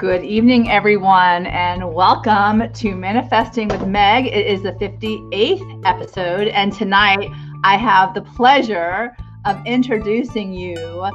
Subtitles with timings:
[0.00, 4.28] Good evening, everyone, and welcome to Manifesting with Meg.
[4.28, 7.28] It is the 58th episode, and tonight
[7.64, 11.06] I have the pleasure of introducing you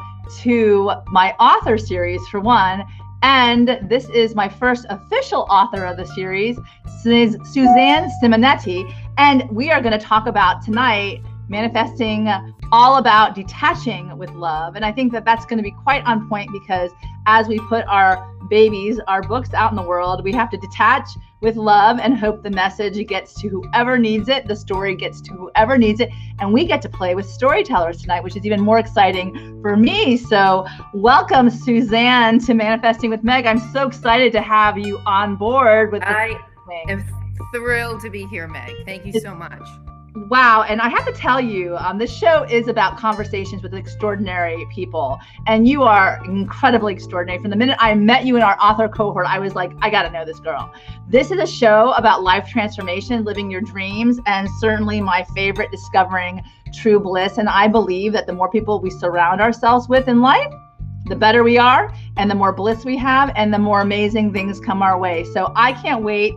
[0.42, 2.84] to my author series for one.
[3.24, 6.60] And this is my first official author of the series,
[7.02, 8.96] Suzanne Simonetti.
[9.18, 12.30] And we are going to talk about tonight manifesting
[12.72, 14.76] all about detaching with love.
[14.76, 16.92] And I think that that's going to be quite on point because
[17.26, 21.10] as we put our babies, our books out in the world, we have to detach
[21.42, 25.34] with love and hope the message gets to whoever needs it, the story gets to
[25.34, 26.10] whoever needs it,
[26.40, 30.18] and we get to play with storytellers tonight, which is even more exciting for me.
[30.18, 33.46] So, welcome Suzanne to Manifesting with Meg.
[33.46, 36.40] I'm so excited to have you on board with I
[36.88, 37.06] am
[37.54, 38.74] thrilled to be here, Meg.
[38.86, 39.62] Thank you so much.
[40.16, 40.64] Wow.
[40.64, 45.20] And I have to tell you, um, this show is about conversations with extraordinary people.
[45.46, 47.42] And you are incredibly extraordinary.
[47.42, 50.04] From the minute I met you in our author cohort, I was like, I got
[50.04, 50.74] to know this girl.
[51.10, 56.42] This is a show about life transformation, living your dreams, and certainly my favorite, discovering
[56.74, 57.38] true bliss.
[57.38, 60.54] And I believe that the more people we surround ourselves with in life,
[61.08, 64.62] the better we are, and the more bliss we have, and the more amazing things
[64.62, 65.26] come our way.
[65.26, 66.36] So I can't wait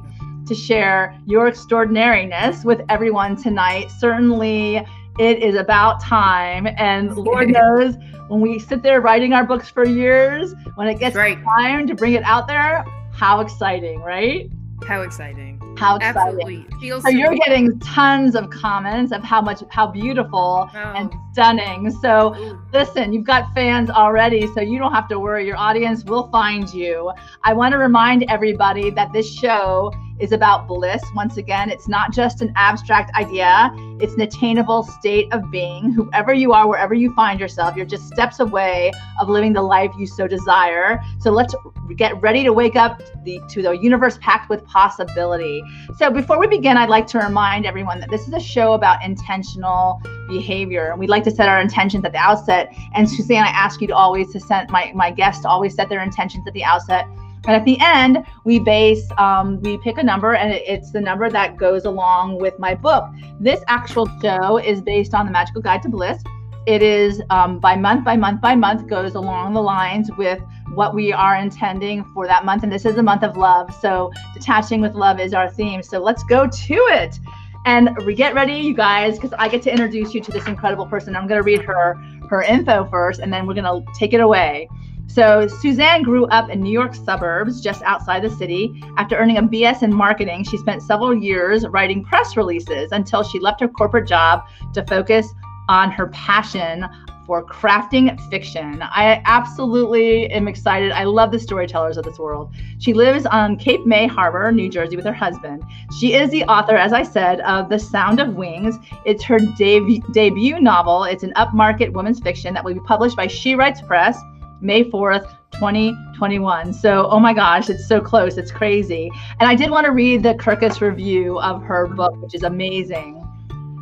[0.49, 3.91] to share your extraordinariness with everyone tonight.
[3.99, 4.85] Certainly,
[5.19, 6.69] it is about time.
[6.77, 7.97] And Lord knows
[8.29, 11.43] when we sit there writing our books for years, when it gets right.
[11.45, 14.51] time to bring it out there, how exciting, right?
[14.87, 15.59] How exciting.
[15.77, 16.23] How exciting.
[16.23, 16.67] Absolutely.
[16.81, 20.79] Feels so you're getting tons of comments of how much how beautiful oh.
[20.97, 21.91] and stunning.
[22.03, 22.61] So Ooh.
[22.73, 25.47] listen, you've got fans already, so you don't have to worry.
[25.47, 27.13] Your audience will find you.
[27.45, 31.03] I want to remind everybody that this show is about bliss.
[31.15, 35.93] Once again, it's not just an abstract idea, it's an attainable state of being.
[35.93, 39.93] Whoever you are, wherever you find yourself, you're just steps away of living the life
[39.99, 41.01] you so desire.
[41.21, 41.55] So let's
[41.97, 45.63] get ready to wake up the, to the universe packed with possibility.
[45.97, 49.05] So before we begin, I'd like to remind everyone that this is a show about
[49.05, 50.91] intentional behavior.
[50.91, 52.73] And We'd like to set our intentions at the outset.
[52.95, 55.89] And Suzanne, I ask you to always to send my, my guests to always set
[55.89, 57.07] their intentions at the outset
[57.47, 61.31] and at the end, we base, um, we pick a number, and it's the number
[61.31, 63.05] that goes along with my book.
[63.41, 66.23] This actual show is based on the Magical Guide to Bliss.
[66.67, 70.41] It is um, by month, by month, by month, goes along the lines with
[70.75, 72.63] what we are intending for that month.
[72.63, 73.75] And this is a month of love.
[73.81, 75.83] So, detaching with love is our theme.
[75.83, 77.19] So, let's go to it.
[77.65, 80.87] And we get ready, you guys, because I get to introduce you to this incredible
[80.87, 81.17] person.
[81.17, 81.95] I'm going to read her
[82.29, 84.69] her info first, and then we're going to take it away.
[85.09, 88.81] So, Suzanne grew up in New York suburbs just outside the city.
[88.99, 93.41] After earning a BS in marketing, she spent several years writing press releases until she
[93.41, 94.43] left her corporate job
[94.75, 95.33] to focus
[95.69, 96.85] on her passion
[97.27, 98.81] for crafting fiction.
[98.83, 100.93] I absolutely am excited.
[100.93, 102.55] I love the storytellers of this world.
[102.79, 105.63] She lives on Cape May Harbor, New Jersey, with her husband.
[105.99, 108.79] She is the author, as I said, of The Sound of Wings.
[109.05, 111.05] It's her deb- debut novel.
[111.05, 114.19] It's an upmarket women's fiction that will be published by She Writes Press
[114.61, 116.73] May 4th, 2021.
[116.73, 118.37] So, oh my gosh, it's so close.
[118.37, 119.11] It's crazy.
[119.41, 123.25] And I did want to read the Kirkus review of her book, which is amazing.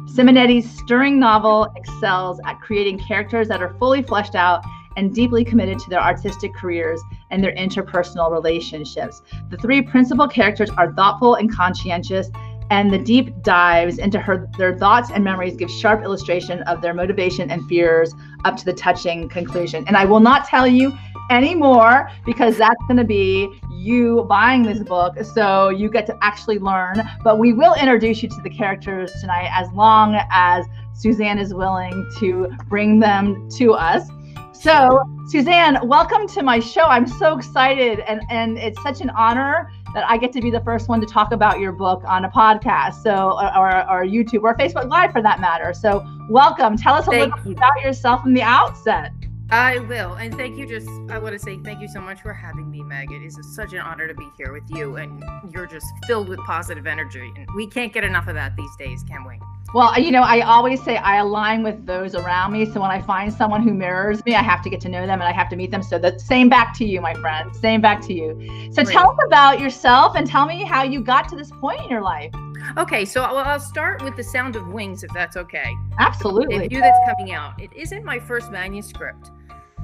[0.06, 4.64] Simonetti's stirring novel excels at creating characters that are fully fleshed out
[4.97, 7.00] and deeply committed to their artistic careers
[7.31, 9.20] and their interpersonal relationships.
[9.50, 12.31] The three principal characters are thoughtful and conscientious,
[12.71, 16.94] and the deep dives into her their thoughts and memories give sharp illustration of their
[16.94, 18.12] motivation and fears
[18.44, 19.84] up to the touching conclusion.
[19.87, 20.93] And I will not tell you
[21.31, 26.59] anymore because that's going to be you buying this book so you get to actually
[26.59, 27.03] learn.
[27.22, 32.09] But we will introduce you to the characters tonight as long as suzanne is willing
[32.19, 34.09] to bring them to us.
[34.53, 36.84] So suzanne welcome to my show.
[36.84, 40.60] I'm so excited and and it's such an honor that I get to be the
[40.60, 44.54] first one to talk about your book on a podcast, so or, or YouTube or
[44.54, 45.72] Facebook Live for that matter.
[45.72, 46.76] So welcome.
[46.76, 49.10] Tell us a thank little bit about yourself from the outset.
[49.48, 50.66] I will, and thank you.
[50.66, 53.10] Just I want to say thank you so much for having me, Meg.
[53.10, 56.40] It is such an honor to be here with you, and you're just filled with
[56.40, 59.40] positive energy, and we can't get enough of that these days, can we?
[59.76, 62.64] Well, you know, I always say I align with those around me.
[62.64, 65.20] So when I find someone who mirrors me, I have to get to know them
[65.20, 65.82] and I have to meet them.
[65.82, 67.55] So the same back to you, my friend.
[67.55, 68.70] Same back to you.
[68.73, 68.94] So Great.
[68.94, 72.00] tell us about yourself and tell me how you got to this point in your
[72.00, 72.32] life.
[72.78, 75.70] Okay, so I'll start with The Sound of Wings, if that's okay.
[75.99, 76.69] Absolutely.
[76.69, 77.61] The that's coming out.
[77.61, 79.31] It isn't my first manuscript,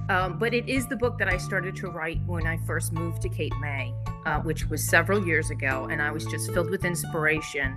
[0.09, 3.21] um, but it is the book that I started to write when I first moved
[3.21, 3.93] to Cape May,
[4.25, 7.77] uh, which was several years ago, and I was just filled with inspiration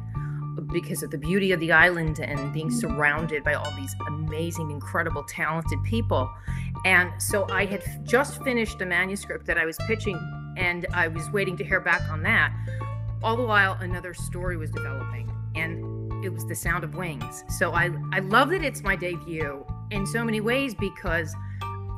[0.71, 2.77] because of the beauty of the island and being mm-hmm.
[2.77, 6.29] surrounded by all these amazing, incredible, talented people.
[6.85, 10.19] And so I had just finished a manuscript that I was pitching
[10.57, 12.53] and I was waiting to hear back on that.
[13.23, 17.43] All the while, another story was developing, and it was The Sound of Wings.
[17.57, 21.35] So I, I love that it's my debut in so many ways because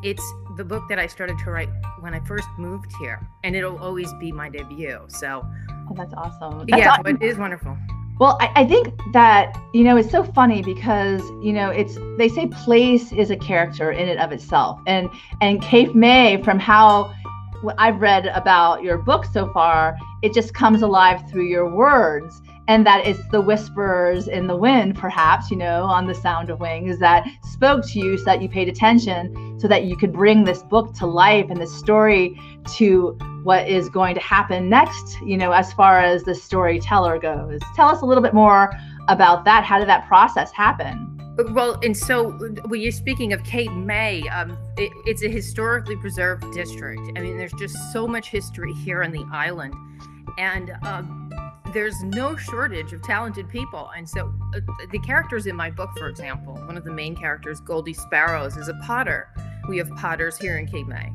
[0.03, 0.23] it's
[0.55, 1.69] the book that I started to write
[1.99, 5.01] when I first moved here, and it'll always be my debut.
[5.07, 6.65] So, oh, that's awesome.
[6.67, 7.17] That's yeah, awesome.
[7.17, 7.77] it is wonderful.
[8.19, 12.27] Well, I, I, think that, you know, it's so funny because, you know, it's they
[12.27, 14.81] say place is a character in and of itself.
[14.87, 15.09] And
[15.39, 17.13] and Cape May, from how
[17.61, 22.41] what I've read about your book so far, it just comes alive through your words.
[22.67, 26.59] And that it's the whispers in the wind, perhaps, you know, on the sound of
[26.59, 30.43] wings that spoke to you so that you paid attention so that you could bring
[30.43, 32.39] this book to life and this story
[32.75, 37.61] to what is going to happen next, you know, as far as the storyteller goes.
[37.75, 38.71] Tell us a little bit more
[39.07, 39.63] about that.
[39.63, 41.13] How did that process happen?
[41.51, 42.31] Well, and so
[42.65, 47.01] when you're speaking of Cape May, um, it, it's a historically preserved district.
[47.15, 49.75] I mean, there's just so much history here on the island,
[50.39, 51.26] and um,
[51.77, 53.91] there's no shortage of talented people.
[53.95, 54.59] And so, uh,
[54.91, 58.67] the characters in my book, for example, one of the main characters, Goldie Sparrows, is
[58.67, 59.29] a potter.
[59.69, 61.13] We have potters here in Cape May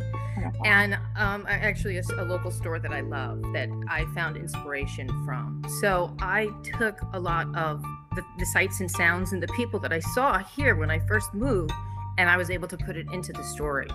[0.64, 5.64] and um, actually a, a, local store that I love that I found inspiration from.
[5.81, 6.49] So I
[6.79, 7.82] took a lot of
[8.14, 11.35] the, the sights and sounds and the people that I saw here when I first
[11.35, 11.73] moved,
[12.19, 13.88] and I was able to put it into the story,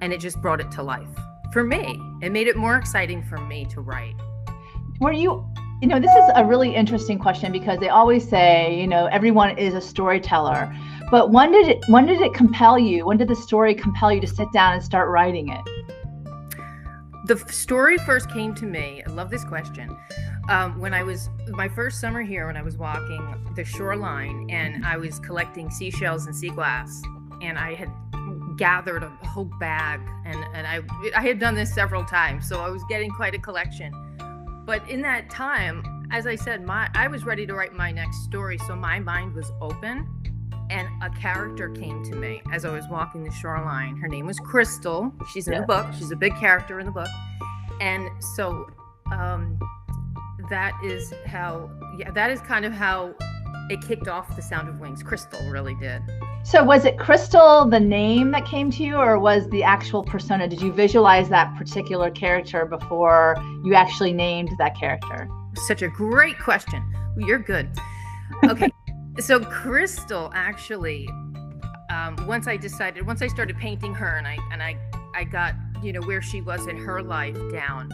[0.00, 1.08] and it just brought it to life
[1.52, 2.00] for me.
[2.22, 4.16] It made it more exciting for me to write.
[5.00, 5.46] Were you?
[5.84, 9.58] You know, this is a really interesting question because they always say, you know, everyone
[9.58, 10.74] is a storyteller.
[11.10, 13.04] But when did it when did it compel you?
[13.04, 15.60] When did the story compel you to sit down and start writing it?
[17.26, 19.02] the story first came to me.
[19.06, 19.94] I love this question.
[20.48, 24.86] Um, when I was my first summer here, when I was walking the shoreline and
[24.86, 27.02] I was collecting seashells and sea glass,
[27.42, 27.90] and I had
[28.56, 30.80] gathered a whole bag, and and I
[31.14, 33.92] I had done this several times, so I was getting quite a collection.
[34.64, 38.24] But in that time, as I said, my I was ready to write my next
[38.24, 40.08] story, so my mind was open
[40.70, 43.96] and a character came to me as I was walking the shoreline.
[43.96, 45.12] Her name was Crystal.
[45.32, 45.60] She's in yeah.
[45.60, 45.86] the book.
[45.96, 47.08] She's a big character in the book.
[47.80, 48.66] And so
[49.12, 49.58] um,
[50.48, 53.14] that is how, yeah, that is kind of how
[53.70, 55.02] it kicked off the Sound of Wings.
[55.02, 56.02] Crystal really did.
[56.44, 60.46] So was it Crystal the name that came to you or was the actual persona?
[60.48, 65.28] Did you visualize that particular character before you actually named that character?
[65.66, 66.82] Such a great question.
[67.16, 67.70] You're good.
[68.44, 68.70] Okay.
[69.20, 71.08] so crystal actually
[71.90, 74.76] um, once i decided once i started painting her and i and i
[75.14, 77.88] i got you know where she was in her life down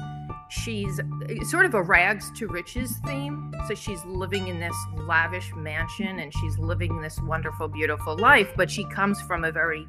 [0.51, 1.01] she's
[1.43, 3.53] sort of a rags to riches theme.
[3.69, 8.71] So she's living in this lavish mansion and she's living this wonderful beautiful life but
[8.71, 9.87] she comes from a very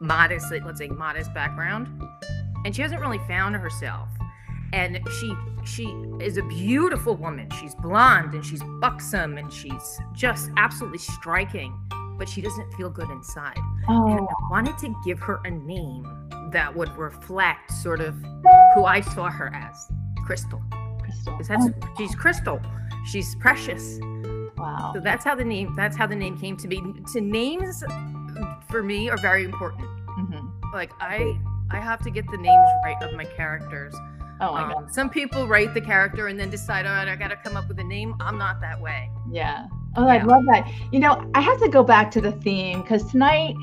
[0.00, 1.88] modest let's say modest background.
[2.64, 4.08] And she hasn't really found herself.
[4.72, 5.34] And she
[5.64, 5.84] she
[6.20, 7.48] is a beautiful woman.
[7.60, 11.76] She's blonde and she's buxom and she's just absolutely striking
[12.18, 13.56] but she doesn't feel good inside.
[13.88, 14.06] Oh.
[14.06, 14.48] and i oh.
[14.50, 16.04] wanted to give her a name
[16.50, 18.14] that would reflect sort of
[18.74, 19.88] who i saw her as
[20.24, 20.62] crystal
[21.00, 21.94] crystal that's, oh.
[21.96, 22.60] she's crystal
[23.06, 23.98] she's precious
[24.58, 26.80] wow so that's how the name that's how the name came to be
[27.12, 27.82] to names
[28.68, 30.46] for me are very important mm-hmm.
[30.72, 31.38] like i
[31.70, 33.94] i have to get the names right of my characters
[34.40, 34.94] Oh my um, god.
[34.94, 37.68] Some people write the character and then decide, all right, I got to come up
[37.68, 38.14] with a name.
[38.20, 39.10] I'm not that way.
[39.30, 39.66] Yeah.
[39.96, 40.14] Oh, yeah.
[40.14, 40.70] I love that.
[40.92, 43.54] You know, I have to go back to the theme because tonight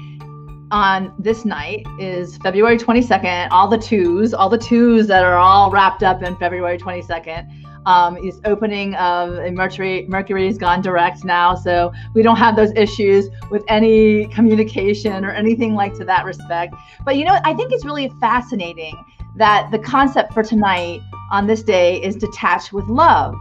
[0.72, 3.50] on this night is February 22nd.
[3.52, 7.64] All the twos, all the twos that are all wrapped up in February 22nd.
[7.86, 10.06] Um, is opening of Mercury.
[10.10, 15.74] Mercury's gone direct now, so we don't have those issues with any communication or anything
[15.74, 16.76] like to that respect.
[17.06, 18.94] But you know, I think it's really fascinating
[19.38, 21.00] that the concept for tonight
[21.32, 23.36] on this day is detached with love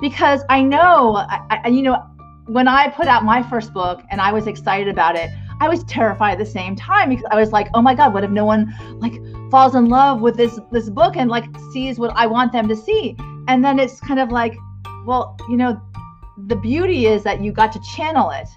[0.00, 2.02] because i know I, I, you know
[2.46, 5.84] when i put out my first book and i was excited about it i was
[5.84, 8.44] terrified at the same time because i was like oh my god what if no
[8.44, 12.52] one like falls in love with this this book and like sees what i want
[12.52, 13.16] them to see
[13.48, 14.56] and then it's kind of like
[15.06, 15.80] well you know
[16.46, 18.48] the beauty is that you got to channel it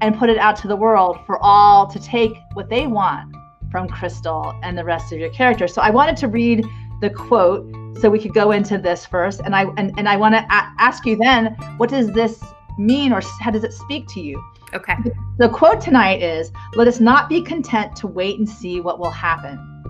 [0.00, 3.34] and put it out to the world for all to take what they want
[3.70, 5.72] from Crystal and the rest of your characters.
[5.72, 6.64] So I wanted to read
[7.00, 7.66] the quote
[8.00, 9.40] so we could go into this first.
[9.44, 12.42] And I and, and I want to a- ask you then, what does this
[12.78, 14.42] mean or how does it speak to you?
[14.74, 14.94] Okay.
[15.38, 19.10] The quote tonight is Let us not be content to wait and see what will
[19.10, 19.84] happen,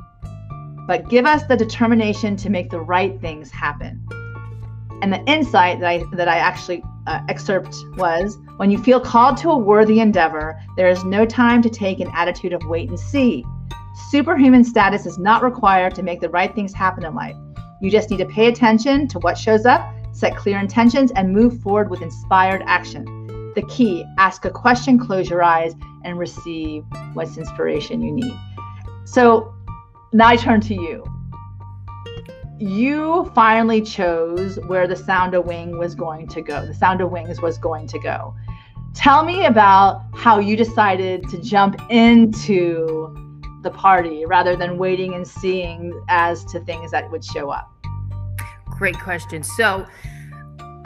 [0.86, 4.06] but give us the determination to make the right things happen.
[5.02, 9.36] And the insight that I that I actually uh, excerpt was when you feel called
[9.38, 12.98] to a worthy endeavor, there is no time to take an attitude of wait and
[12.98, 13.44] see.
[14.10, 17.36] Superhuman status is not required to make the right things happen in life.
[17.80, 21.60] You just need to pay attention to what shows up, set clear intentions, and move
[21.60, 23.15] forward with inspired action.
[23.56, 26.84] The key ask a question, close your eyes, and receive
[27.14, 28.36] what's inspiration you need.
[29.06, 29.54] So
[30.12, 31.04] now I turn to you.
[32.58, 36.66] You finally chose where the sound of wing was going to go.
[36.66, 38.34] The sound of wings was going to go.
[38.94, 43.14] Tell me about how you decided to jump into
[43.62, 47.70] the party rather than waiting and seeing as to things that would show up.
[48.66, 49.42] Great question.
[49.42, 49.86] So,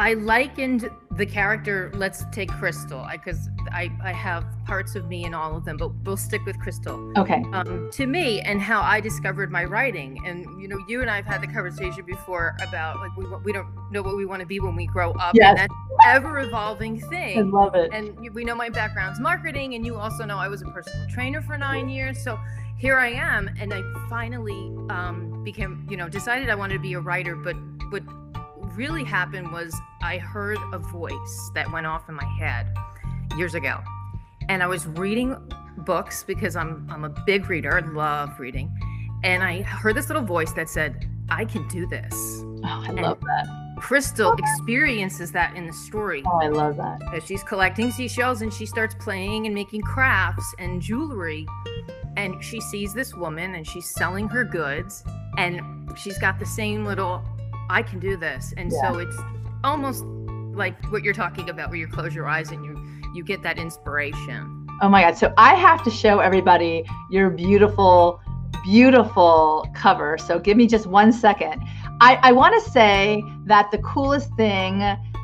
[0.00, 1.92] I likened the character.
[1.94, 5.90] Let's take Crystal because I, I have parts of me in all of them, but
[6.04, 7.12] we'll stick with Crystal.
[7.18, 7.44] Okay.
[7.52, 11.16] Um, to me and how I discovered my writing, and you know, you and I
[11.16, 14.46] have had the conversation before about like we we don't know what we want to
[14.46, 15.34] be when we grow up.
[15.34, 15.50] Yes.
[15.50, 15.74] And that's
[16.06, 17.38] ever evolving thing.
[17.38, 17.92] I love it.
[17.92, 21.42] And we know my background's marketing, and you also know I was a personal trainer
[21.42, 22.38] for nine years, so
[22.78, 26.94] here I am, and I finally um, became, you know, decided I wanted to be
[26.94, 27.54] a writer, but
[27.90, 28.02] but
[28.80, 32.74] really happened was I heard a voice that went off in my head
[33.36, 33.78] years ago.
[34.48, 35.36] And I was reading
[35.84, 38.74] books because I'm I'm a big reader, I love reading.
[39.22, 42.14] And I heard this little voice that said, I can do this.
[42.14, 43.74] Oh, I and love that.
[43.76, 46.22] Crystal experiences that in the story.
[46.24, 47.02] Oh, I love that.
[47.14, 51.46] As she's collecting seashells and she starts playing and making crafts and jewelry.
[52.16, 55.04] And she sees this woman and she's selling her goods
[55.36, 55.60] and
[55.98, 57.22] she's got the same little
[57.70, 58.52] I can do this.
[58.56, 58.90] And yeah.
[58.90, 59.16] so it's
[59.62, 62.76] almost like what you're talking about where you close your eyes and you
[63.14, 64.66] you get that inspiration.
[64.82, 65.16] Oh my god.
[65.16, 68.20] So I have to show everybody your beautiful
[68.64, 70.18] beautiful cover.
[70.18, 71.62] So give me just one second.
[72.00, 74.82] I, I want to say that the coolest thing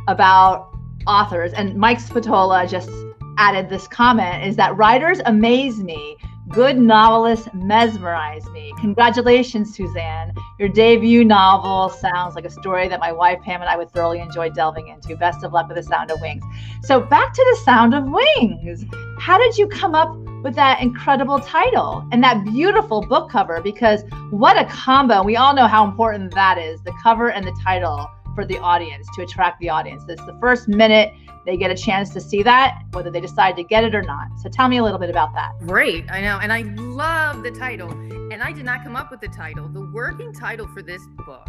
[0.08, 0.72] about
[1.06, 2.90] authors, and Mike Spatola just
[3.38, 6.16] added this comment, is that writers amaze me
[6.50, 8.72] Good novelists mesmerize me.
[8.78, 10.32] Congratulations, Suzanne.
[10.60, 14.20] Your debut novel sounds like a story that my wife Pam and I would thoroughly
[14.20, 15.16] enjoy delving into.
[15.16, 16.44] Best of luck with The Sound of Wings.
[16.82, 18.84] So, back to The Sound of Wings.
[19.18, 23.60] How did you come up with that incredible title and that beautiful book cover?
[23.60, 25.24] Because what a combo.
[25.24, 29.08] We all know how important that is the cover and the title for the audience
[29.16, 30.04] to attract the audience.
[30.08, 31.12] It's the first minute
[31.46, 34.28] they get a chance to see that, whether they decide to get it or not.
[34.42, 35.52] So tell me a little bit about that.
[35.66, 36.04] Great.
[36.10, 36.38] I know.
[36.40, 37.90] And I love the title.
[37.90, 39.68] And I did not come up with the title.
[39.68, 41.48] The working title for this book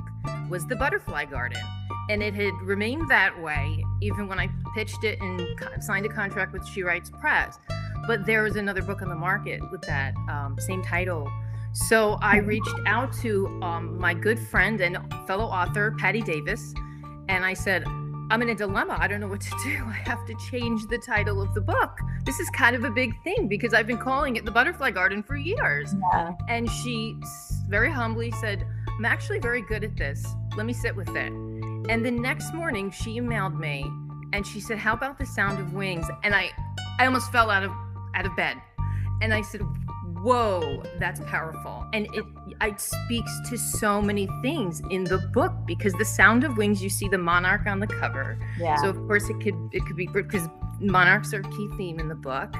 [0.50, 1.62] was The Butterfly Garden.
[2.10, 5.46] And it had remained that way even when I pitched it and
[5.84, 7.58] signed a contract with She Writes Press.
[8.06, 11.30] But there was another book on the market with that um, same title.
[11.86, 16.74] So I reached out to um, my good friend and fellow author, Patty Davis,
[17.30, 17.86] and I said,
[18.30, 18.98] I'm in a dilemma.
[19.00, 19.84] I don't know what to do.
[19.86, 22.00] I have to change the title of the book.
[22.26, 25.22] This is kind of a big thing because I've been calling it the Butterfly Garden
[25.22, 25.94] for years.
[26.14, 26.34] Yeah.
[26.50, 27.16] And she
[27.70, 28.66] very humbly said,
[28.98, 30.26] I'm actually very good at this.
[30.58, 31.32] Let me sit with it.
[31.32, 33.86] And the next morning she emailed me
[34.34, 36.08] and she said, How about the sound of wings?
[36.24, 36.50] And I
[36.98, 37.72] I almost fell out of
[38.16, 38.58] out of bed.
[39.22, 39.62] And I said,
[40.28, 41.86] whoa, that's powerful.
[41.94, 42.26] And it,
[42.62, 46.90] it speaks to so many things in the book because the sound of wings, you
[46.90, 48.38] see the monarch on the cover.
[48.60, 48.76] Yeah.
[48.82, 52.10] So of course it could it could be because monarchs are a key theme in
[52.10, 52.54] the book.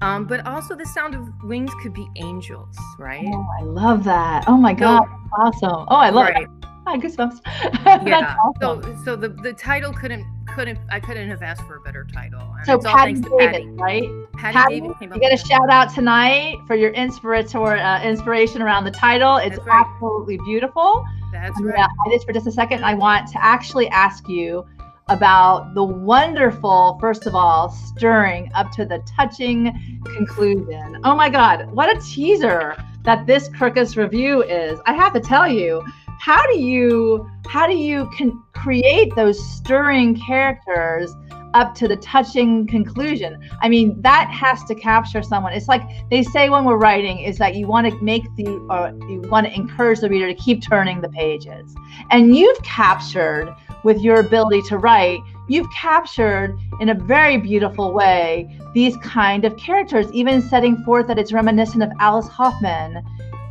[0.00, 3.28] Um, but also the sound of wings could be angels, right?
[3.28, 4.44] Oh, I love that.
[4.48, 5.04] Oh my God.
[5.04, 5.86] So, awesome.
[5.88, 6.44] Oh, I love right.
[6.44, 6.48] it.
[6.86, 7.40] Hi, goosebumps.
[8.08, 8.34] yeah.
[8.62, 8.82] Awesome.
[8.82, 10.24] So so the, the title couldn't
[10.54, 12.54] couldn't I couldn't have asked for a better title.
[12.56, 13.66] And so Patty David, Patty.
[13.66, 14.08] right?
[14.40, 18.62] Patty, Patty David came You get a shout out tonight for your inspirator uh, inspiration
[18.62, 19.36] around the title.
[19.36, 19.84] It's right.
[19.86, 21.04] absolutely beautiful.
[21.30, 21.74] That's right.
[21.76, 22.82] Yeah, I just for just a second.
[22.82, 24.66] I want to actually ask you
[25.08, 31.00] about the wonderful, first of all, stirring up to the touching conclusion.
[31.04, 34.78] Oh my God, what a teaser that this Kirkus review is.
[34.86, 35.84] I have to tell you,
[36.20, 38.08] how do you how do you
[38.54, 41.12] create those stirring characters
[41.54, 46.22] up to the touching conclusion i mean that has to capture someone it's like they
[46.22, 49.52] say when we're writing is that you want to make the or you want to
[49.54, 51.74] encourage the reader to keep turning the pages
[52.10, 58.58] and you've captured with your ability to write you've captured in a very beautiful way
[58.74, 63.02] these kind of characters even setting forth that it's reminiscent of alice hoffman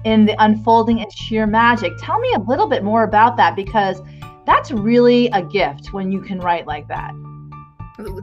[0.06, 1.94] in the unfolding and sheer magic.
[2.00, 4.02] Tell me a little bit more about that because
[4.46, 7.14] that's really a gift when you can write like that.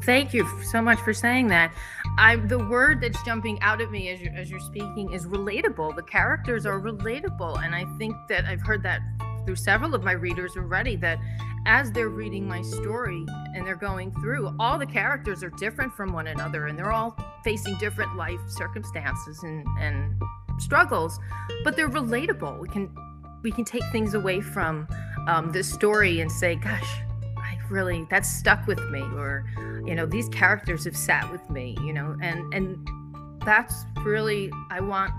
[0.03, 1.73] Thank you so much for saying that.
[2.19, 5.97] I the word that's jumping out at me as you're, as you're speaking is relatable.
[5.97, 9.01] The characters are relatable, and I think that I've heard that
[9.45, 10.97] through several of my readers already.
[10.97, 11.19] That
[11.67, 16.13] as they're reading my story and they're going through, all the characters are different from
[16.13, 20.21] one another, and they're all facing different life circumstances and and
[20.59, 21.19] struggles,
[21.65, 22.59] but they're relatable.
[22.59, 22.95] We can
[23.43, 24.89] we can take things away from
[25.29, 27.01] um, this story and say, gosh,
[27.71, 29.01] really, that's stuck with me.
[29.01, 29.45] Or,
[29.85, 32.89] you know, these characters have sat with me, you know, and, and
[33.45, 35.13] that's really, I want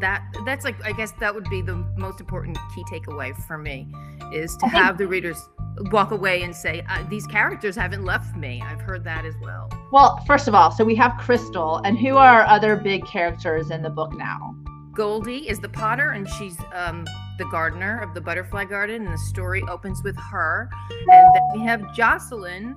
[0.00, 3.88] that, that's like, I guess that would be the most important key takeaway for me
[4.32, 5.48] is to have the readers
[5.90, 9.68] walk away and say uh, these characters haven't left me i've heard that as well
[9.90, 13.82] well first of all so we have crystal and who are other big characters in
[13.82, 14.54] the book now
[14.94, 17.04] goldie is the potter and she's um,
[17.38, 21.60] the gardener of the butterfly garden and the story opens with her and then we
[21.60, 22.76] have jocelyn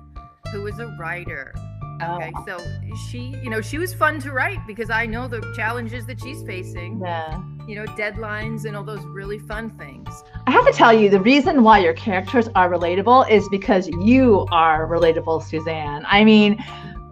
[0.52, 1.52] who is a writer
[2.02, 2.44] okay oh.
[2.46, 6.20] so she you know she was fun to write because i know the challenges that
[6.20, 10.72] she's facing yeah you know deadlines and all those really fun things I have to
[10.72, 16.06] tell you, the reason why your characters are relatable is because you are relatable, Suzanne.
[16.08, 16.64] I mean,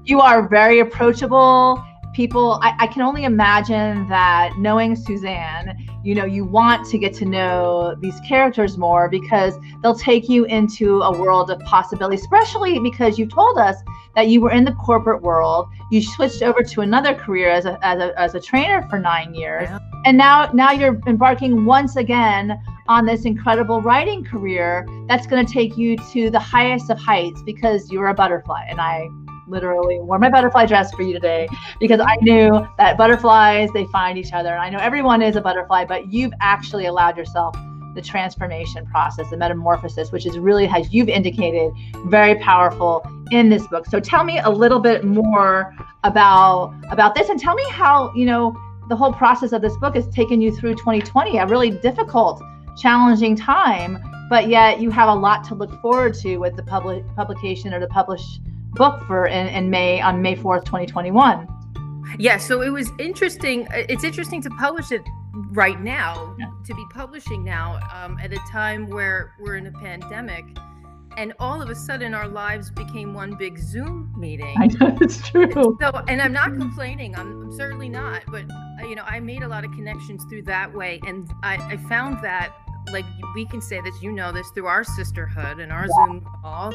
[0.06, 1.84] you are very approachable.
[2.16, 7.12] People, I, I, can only imagine that knowing Suzanne, you know, you want to get
[7.16, 12.78] to know these characters more because they'll take you into a world of possibility, especially
[12.78, 13.76] because you told us
[14.14, 15.68] that you were in the corporate world.
[15.90, 19.34] You switched over to another career as a, as a, as a trainer for nine
[19.34, 19.68] years.
[19.68, 19.78] Yeah.
[20.06, 22.58] And now, now you're embarking once again
[22.88, 27.42] on this incredible writing career that's going to take you to the highest of heights
[27.42, 28.64] because you're a butterfly.
[28.70, 29.06] And I
[29.46, 31.48] literally wore my butterfly dress for you today
[31.80, 34.50] because I knew that butterflies, they find each other.
[34.50, 37.56] And I know everyone is a butterfly, but you've actually allowed yourself
[37.94, 41.72] the transformation process, the metamorphosis, which is really, as you've indicated,
[42.06, 43.86] very powerful in this book.
[43.86, 45.74] So tell me a little bit more
[46.04, 48.54] about about this and tell me how, you know,
[48.88, 52.40] the whole process of this book has taken you through 2020, a really difficult
[52.76, 53.98] challenging time,
[54.28, 57.80] but yet you have a lot to look forward to with the public publication or
[57.80, 58.40] the published
[58.76, 61.48] book for in, in May on May 4th, 2021.
[62.18, 63.66] Yeah, so it was interesting.
[63.72, 65.02] It's interesting to publish it
[65.52, 66.46] right now, yeah.
[66.66, 70.44] to be publishing now um, at a time where we're in a pandemic.
[71.16, 74.54] And all of a sudden, our lives became one big Zoom meeting.
[74.58, 75.50] I know it's true.
[75.80, 77.16] So, and I'm not complaining.
[77.16, 78.22] I'm, I'm certainly not.
[78.28, 78.44] But
[78.82, 82.22] you know, I made a lot of connections through that way, and I, I found
[82.22, 82.54] that
[82.92, 86.72] like we can say this, you know this through our sisterhood and our Zoom call.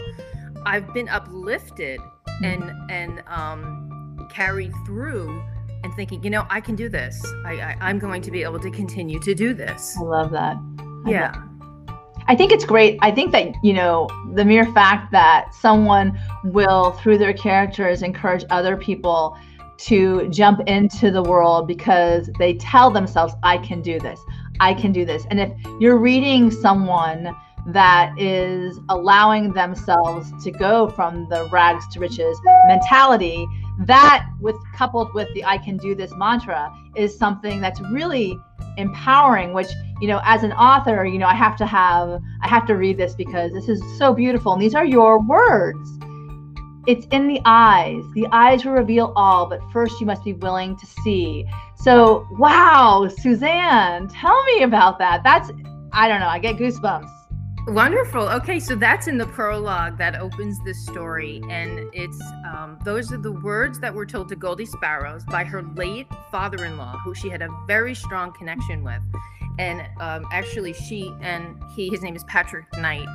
[0.66, 2.00] I've been uplifted
[2.44, 5.44] and and um, carried through
[5.84, 7.24] and thinking, you know, I can do this.
[7.46, 9.96] I, I am going to be able to continue to do this.
[9.98, 10.58] I love that.
[11.06, 11.32] I yeah.
[11.32, 11.48] Love
[12.28, 12.98] I think it's great.
[13.02, 18.46] I think that, you know, the mere fact that someone will, through their characters, encourage
[18.50, 19.38] other people
[19.80, 24.20] to jump into the world because they tell themselves, I can do this.
[24.62, 25.26] I can do this.
[25.30, 27.36] And if you're reading someone
[27.68, 33.46] that is allowing themselves to go from the rags to riches mentality,
[33.80, 38.38] that with coupled with the I can do this mantra is something that's really
[38.78, 39.68] empowering which
[40.00, 42.98] you know as an author you know i have to have i have to read
[42.98, 46.00] this because this is so beautiful and these are your words
[46.88, 48.04] it's in the eyes.
[48.16, 51.46] The eyes will reveal all, but first you must be willing to see.
[51.84, 55.24] So, wow, Suzanne, tell me about that.
[55.24, 55.52] That's,
[55.92, 57.10] I don't know, I get goosebumps.
[57.68, 58.24] Wonderful.
[58.24, 62.20] Okay, so that's in the prologue that opens this story, and it's
[62.52, 66.98] um, those are the words that were told to Goldie Sparrows by her late father-in-law,
[67.04, 69.02] who she had a very strong connection with,
[69.60, 73.08] and um, actually she and he, his name is Patrick Knight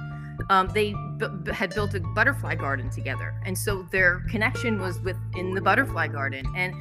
[0.51, 5.55] um, they b- had built a butterfly garden together, and so their connection was within
[5.55, 6.47] the butterfly garden.
[6.55, 6.75] And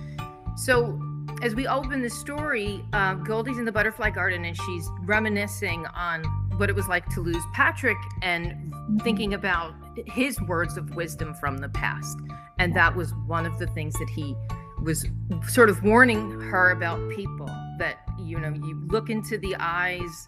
[0.58, 1.00] so,
[1.42, 6.24] as we open the story, uh, Goldie's in the butterfly garden, and she's reminiscing on
[6.58, 9.74] what it was like to lose Patrick, and thinking about
[10.08, 12.18] his words of wisdom from the past.
[12.60, 14.36] And that was one of the things that he
[14.82, 15.06] was
[15.48, 17.48] sort of warning her about people
[17.80, 20.28] that you know you look into the eyes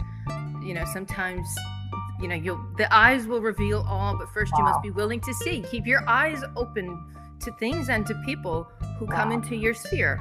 [0.64, 1.48] you know sometimes
[2.20, 4.60] you know you'll the eyes will reveal all but first wow.
[4.60, 8.64] you must be willing to see keep your eyes open to things and to people
[8.98, 9.16] who wow.
[9.16, 10.20] come into your sphere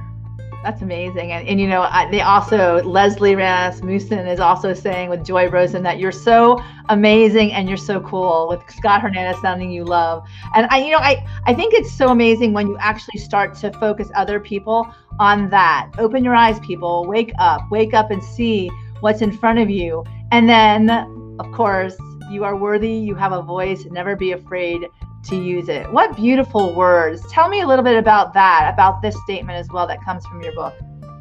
[0.67, 1.31] that's amazing.
[1.31, 5.81] And, and you know I, they also leslie rasmussen is also saying with joy rosen
[5.85, 10.27] that you're so amazing and you're so cool with scott hernandez sounding you love.
[10.57, 13.73] And i you know i i think it's so amazing when you actually start to
[13.75, 15.93] focus other people on that.
[15.99, 17.07] Open your eyes people.
[17.07, 17.61] Wake up.
[17.71, 20.05] Wake up and see what's in front of you.
[20.33, 20.91] And then
[21.39, 21.97] of course,
[22.29, 24.89] you are worthy, you have a voice, never be afraid
[25.29, 25.91] to use it.
[25.93, 27.23] What beautiful words.
[27.31, 30.43] Tell me a little bit about that, about this statement as well that comes from
[30.43, 30.75] your book.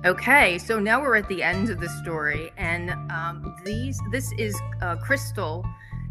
[0.06, 4.56] Okay, so now we're at the end of the story, and um, these this is
[4.84, 5.66] uh, Crystal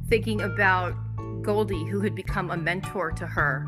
[0.08, 0.94] thinking about
[1.42, 3.64] Goldie, who had become a mentor to her,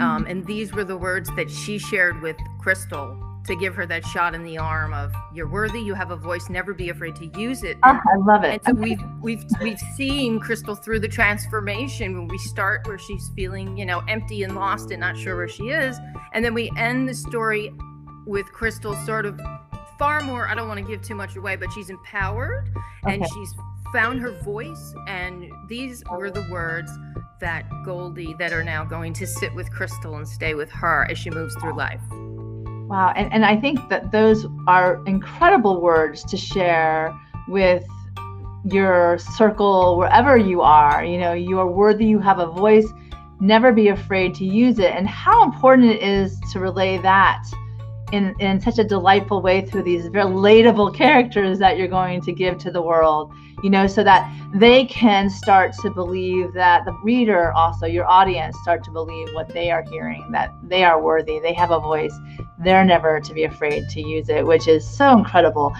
[0.00, 4.04] um, and these were the words that she shared with Crystal to give her that
[4.06, 7.26] shot in the arm of you're worthy, you have a voice, never be afraid to
[7.38, 7.76] use it.
[7.82, 8.62] Oh, I love it.
[8.66, 13.30] And so we've we've we've seen Crystal through the transformation when we start where she's
[13.36, 15.98] feeling, you know, empty and lost and not sure where she is.
[16.32, 17.72] And then we end the story
[18.26, 19.38] with Crystal sort of
[19.98, 22.70] far more, I don't want to give too much away, but she's empowered
[23.04, 23.14] okay.
[23.14, 23.54] and she's
[23.92, 24.94] found her voice.
[25.06, 26.90] And these were the words
[27.40, 31.18] that Goldie that are now going to sit with Crystal and stay with her as
[31.18, 32.00] she moves through life.
[32.94, 33.12] Wow.
[33.16, 37.12] And, and I think that those are incredible words to share
[37.48, 37.84] with
[38.64, 41.04] your circle, wherever you are.
[41.04, 42.86] You know, you are worthy, you have a voice,
[43.40, 44.92] never be afraid to use it.
[44.92, 47.42] And how important it is to relay that
[48.14, 52.58] in, in such a delightful way through these relatable characters that you're going to give
[52.58, 53.32] to the world,
[53.64, 54.22] you know, so that
[54.54, 59.48] they can start to believe that the reader, also your audience, start to believe what
[59.48, 62.14] they are hearing, that they are worthy, they have a voice,
[62.60, 65.74] they're never to be afraid to use it, which is so incredible.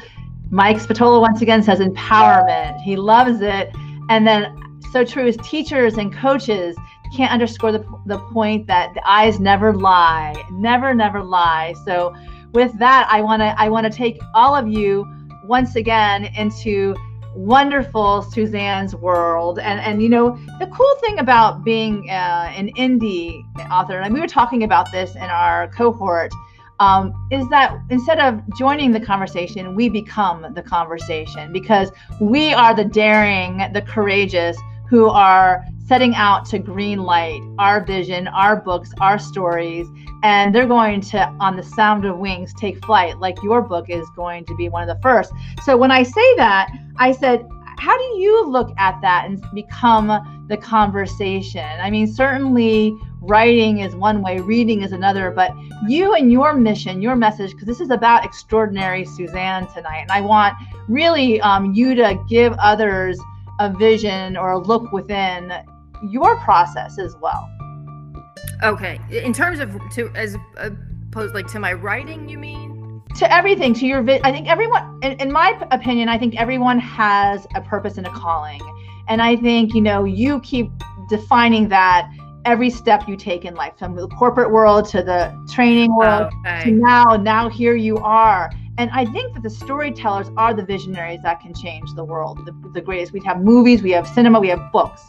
[0.51, 2.81] Mike Spatola once again says empowerment.
[2.81, 3.71] He loves it.
[4.09, 6.77] And then so true as teachers and coaches
[7.15, 11.75] can't underscore the, the point that the eyes never lie, never, never lie.
[11.85, 12.15] So
[12.53, 15.07] with that, I want to I want to take all of you
[15.45, 16.95] once again into
[17.35, 19.59] wonderful Suzanne's world.
[19.59, 24.21] And and you know the cool thing about being uh, an indie author, and we
[24.21, 26.33] were talking about this in our cohort,
[26.81, 32.75] um, is that instead of joining the conversation, we become the conversation because we are
[32.75, 34.57] the daring, the courageous
[34.89, 39.87] who are setting out to green light our vision, our books, our stories,
[40.23, 44.09] and they're going to, on the sound of wings, take flight, like your book is
[44.17, 45.33] going to be one of the first.
[45.63, 50.47] So when I say that, I said, how do you look at that and become
[50.49, 51.69] the conversation?
[51.81, 55.53] I mean, certainly writing is one way, reading is another, but
[55.87, 60.21] you and your mission, your message, because this is about extraordinary Suzanne tonight, and I
[60.23, 60.55] want
[60.89, 63.19] really um, you to give others
[63.61, 65.53] a vision or a look within
[66.11, 67.51] your process as well.
[68.63, 73.03] Okay, in terms of to as opposed like to my writing, you mean?
[73.19, 76.79] To everything, to your vi- I think everyone, in, in my opinion, I think everyone
[76.81, 78.61] has a purpose and a calling,
[79.09, 80.71] and I think you know you keep
[81.09, 82.11] defining that
[82.45, 86.65] every step you take in life from the corporate world to the training world okay.
[86.65, 91.21] to now now here you are and I think that the storytellers are the visionaries
[91.23, 93.13] that can change the world, the, the greatest.
[93.13, 95.03] We have movies, we have cinema, we have books,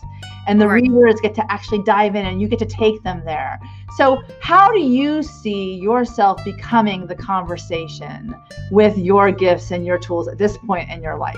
[0.48, 0.82] and the right.
[0.82, 3.60] readers get to actually dive in and you get to take them there.
[3.98, 8.36] So, how do you see yourself becoming the conversation
[8.72, 11.38] with your gifts and your tools at this point in your life?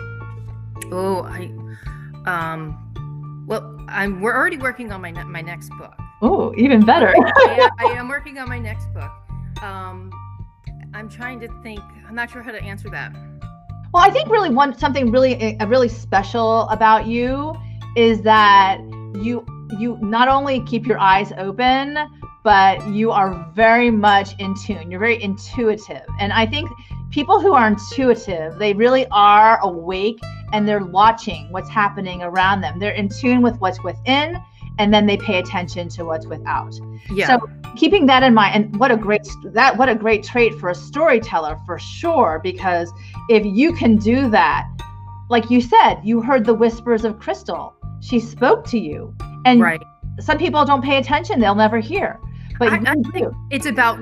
[0.92, 1.52] Oh, I,
[2.26, 5.94] um, well, I'm we're already working on my my next book.
[6.22, 7.14] Oh, even better.
[7.16, 9.12] I, I, am working on my next book.
[9.62, 10.12] Um,
[10.94, 11.80] I'm trying to think.
[12.08, 13.14] I'm not sure how to answer that.
[13.94, 17.56] Well, I think really one something really uh, really special about you
[17.96, 18.80] is that
[19.22, 19.46] you
[19.80, 21.98] you not only keep your eyes open,
[22.44, 24.90] but you are very much in tune.
[24.90, 26.06] You're very intuitive.
[26.20, 26.70] And I think
[27.12, 30.20] people who are intuitive, they really are awake
[30.54, 32.80] and they're watching what's happening around them.
[32.80, 34.42] They're in tune with what's within
[34.80, 36.80] and then they pay attention to what's without.
[37.10, 37.28] Yeah.
[37.28, 40.70] So keeping that in mind, and what a great that what a great trait for
[40.70, 42.40] a storyteller for sure.
[42.44, 42.92] Because
[43.30, 44.68] if you can do that,
[45.30, 47.77] like you said, you heard the whispers of Crystal.
[48.00, 49.82] She spoke to you, and right.
[50.20, 52.20] some people don't pay attention; they'll never hear.
[52.60, 53.98] But I, I think it's about.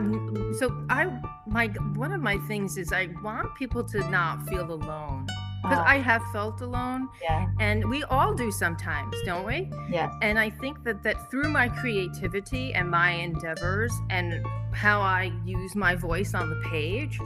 [0.59, 1.07] So I
[1.47, 5.27] my one of my things is I want people to not feel alone
[5.61, 5.89] because ah.
[5.89, 7.09] I have felt alone.
[7.21, 7.47] Yeah.
[7.59, 9.69] And we all do sometimes, don't we?
[9.89, 10.13] Yes.
[10.21, 15.75] And I think that that through my creativity and my endeavors and how I use
[15.75, 17.19] my voice on the page,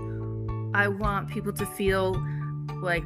[0.73, 2.21] I want people to feel
[2.81, 3.05] like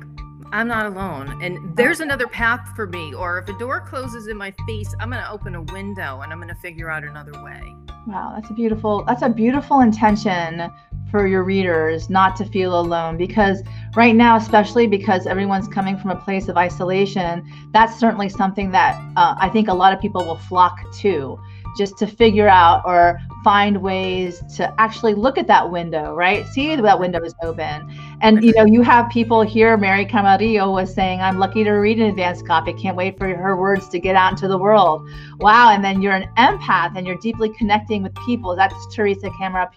[0.54, 1.42] I'm not alone.
[1.42, 3.12] And there's another path for me.
[3.14, 6.32] Or if a door closes in my face, I'm going to open a window and
[6.32, 7.76] I'm going to figure out another way.
[8.06, 10.70] Wow, that's a beautiful that's a beautiful intention
[11.10, 13.64] for your readers not to feel alone because
[13.96, 18.96] right now especially because everyone's coming from a place of isolation that's certainly something that
[19.16, 21.40] uh, i think a lot of people will flock to
[21.78, 26.46] just to figure out or find ways to actually look at that window, right?
[26.48, 27.92] See that window is open.
[28.22, 32.00] And you know, you have people here, Mary Camarillo was saying, I'm lucky to read
[32.00, 32.74] an advanced copy.
[32.74, 35.08] Can't wait for her words to get out into the world.
[35.40, 35.72] Wow.
[35.72, 38.56] And then you're an empath and you're deeply connecting with people.
[38.56, 39.70] That's Teresa Camera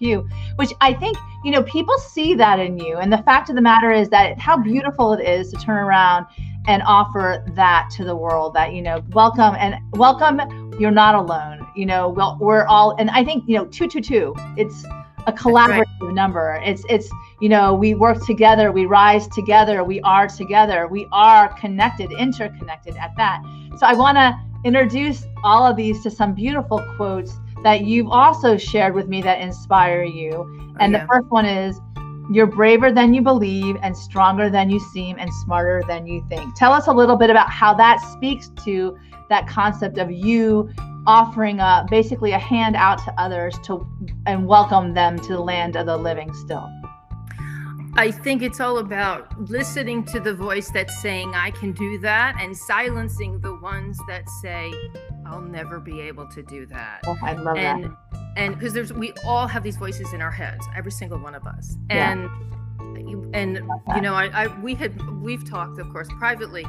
[0.57, 2.99] which I think, you know, people see that in you.
[2.99, 6.27] And the fact of the matter is that how beautiful it is to turn around
[6.67, 10.41] and offer that to the world that, you know, welcome and welcome
[10.79, 14.85] you're not alone you know well we're all and i think you know 222 it's
[15.27, 16.15] a collaborative right.
[16.15, 16.61] number.
[16.65, 17.11] It's it's
[17.41, 22.97] you know we work together, we rise together, we are together, we are connected, interconnected
[22.97, 23.43] at that.
[23.79, 28.57] So I want to introduce all of these to some beautiful quotes that you've also
[28.57, 30.33] shared with me that inspire you.
[30.33, 31.01] Oh, and yeah.
[31.01, 31.81] the first one is
[32.31, 36.55] you're braver than you believe and stronger than you seem and smarter than you think.
[36.57, 38.97] Tell us a little bit about how that speaks to
[39.29, 40.71] that concept of you
[41.07, 43.87] offering a basically a hand out to others to
[44.27, 46.69] and welcome them to the land of the living still.
[47.99, 52.37] I think it's all about listening to the voice that's saying I can do that
[52.39, 54.71] and silencing the ones that say
[55.25, 57.01] I'll never be able to do that.
[57.07, 57.91] Oh, I love and, that.
[58.37, 61.47] And because there's we all have these voices in our heads, every single one of
[61.47, 61.77] us.
[61.89, 62.29] And
[62.81, 63.17] yeah.
[63.33, 63.57] and
[63.95, 66.67] you know, I, I we had we've talked, of course, privately.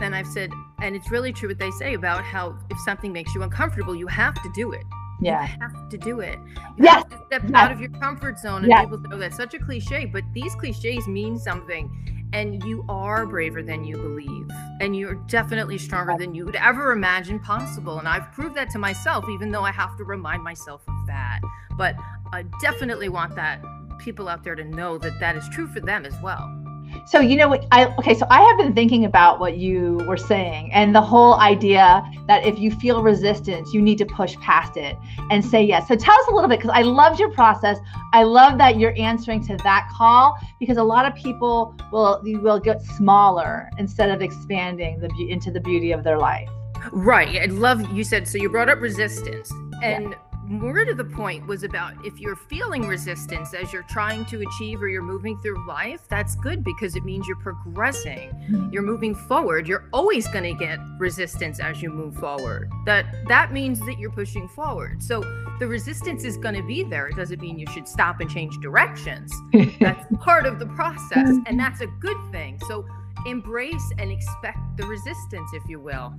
[0.00, 3.34] Then I've said, and it's really true what they say about how if something makes
[3.34, 4.84] you uncomfortable, you have to do it.
[5.20, 5.42] Yeah.
[5.42, 6.38] You have to do it.
[6.76, 6.94] You yes.
[6.94, 7.54] have to step yes.
[7.54, 8.82] out of your comfort zone and yes.
[8.82, 11.90] people know that's such a cliche, but these cliches mean something
[12.32, 14.48] and you are braver than you believe
[14.80, 18.78] and you're definitely stronger than you would ever imagine possible and i've proved that to
[18.78, 21.40] myself even though i have to remind myself of that
[21.76, 21.94] but
[22.32, 23.62] i definitely want that
[23.98, 26.61] people out there to know that that is true for them as well
[27.06, 30.16] so you know what I okay, so I have been thinking about what you were
[30.16, 34.76] saying and the whole idea that if you feel resistance, you need to push past
[34.76, 34.96] it
[35.30, 35.88] and say yes.
[35.88, 37.78] So tell us a little bit because I loved your process.
[38.12, 42.60] I love that you're answering to that call because a lot of people will will
[42.60, 46.48] get smaller instead of expanding the into the beauty of their life.
[46.92, 47.40] Right.
[47.40, 49.52] I love you said so you brought up resistance
[49.82, 54.24] and yeah more to the point was about if you're feeling resistance as you're trying
[54.26, 58.30] to achieve or you're moving through life, that's good because it means you're progressing.
[58.30, 58.70] Mm-hmm.
[58.72, 59.66] You're moving forward.
[59.66, 62.70] You're always going to get resistance as you move forward.
[62.84, 65.02] That that means that you're pushing forward.
[65.02, 65.22] So
[65.58, 67.08] the resistance is going to be there.
[67.08, 69.32] It doesn't mean you should stop and change directions.
[69.80, 72.60] that's part of the process and that's a good thing.
[72.68, 72.84] So
[73.26, 76.12] embrace and expect the resistance if you will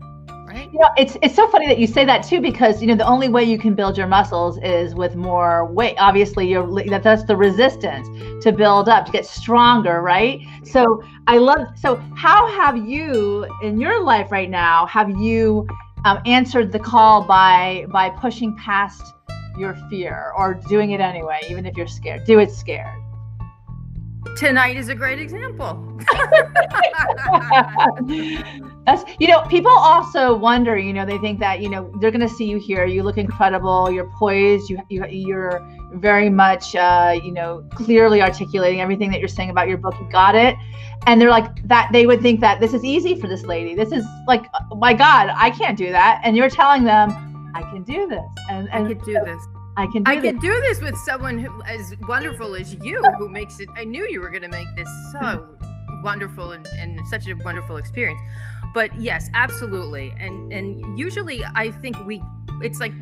[0.46, 0.72] right?
[0.72, 3.08] You know, it's it's so funny that you say that too, because you know the
[3.08, 5.96] only way you can build your muscles is with more weight.
[6.00, 8.08] Obviously, you're that that's the resistance
[8.44, 10.42] to build up to get stronger, right?
[10.64, 11.68] So I love.
[11.78, 14.86] So how have you in your life right now?
[14.88, 15.68] Have you
[16.06, 19.02] um, answered the call by by pushing past
[19.58, 22.26] your fear or doing it anyway, even if you're scared?
[22.26, 23.03] Do it scared
[24.38, 25.90] tonight is a great example.
[28.86, 32.28] That's you know, people also wonder, you know, they think that, you know, they're gonna
[32.28, 35.62] see you here, you look incredible, you're poised, you, you you're
[35.94, 39.96] very much uh, you know, clearly articulating everything that you're saying about your book.
[40.00, 40.56] You got it.
[41.06, 43.76] And they're like that they would think that this is easy for this lady.
[43.76, 46.22] This is like oh my God, I can't do that.
[46.24, 48.26] And you're telling them, I can do this.
[48.50, 49.48] And, and I can do this.
[49.76, 50.32] I can do I this.
[50.32, 54.08] can do this with someone who as wonderful as you who makes it I knew
[54.08, 55.48] you were gonna make this so
[56.04, 58.20] wonderful and, and such a wonderful experience.
[58.74, 60.14] But yes, absolutely.
[60.20, 62.22] And and usually I think we
[62.62, 62.94] it's like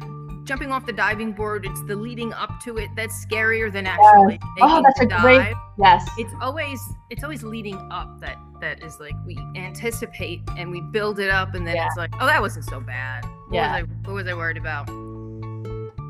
[0.44, 4.40] jumping off the diving board, it's the leading up to it that's scarier than actually
[4.58, 4.60] yes.
[4.62, 5.22] oh, that's a dive.
[5.22, 6.08] great yes.
[6.18, 11.20] It's always it's always leading up that that is like we anticipate and we build
[11.20, 11.88] it up and then yeah.
[11.88, 13.26] it's like, oh that wasn't so bad.
[13.26, 13.82] What yeah.
[13.82, 15.11] was I what was I worried about?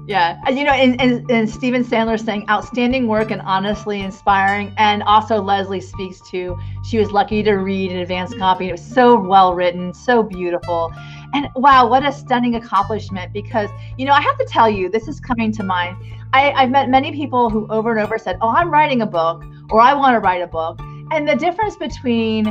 [0.07, 4.73] Yeah, and you know, and, and, and Steven Sandler saying outstanding work and honestly inspiring,
[4.77, 8.69] and also Leslie speaks to she was lucky to read an advanced copy.
[8.69, 10.91] It was so well written, so beautiful,
[11.33, 13.31] and wow, what a stunning accomplishment!
[13.31, 15.97] Because you know, I have to tell you, this is coming to mind.
[16.33, 19.43] I, I've met many people who over and over said, "Oh, I'm writing a book,"
[19.69, 20.79] or "I want to write a book,"
[21.11, 22.47] and the difference between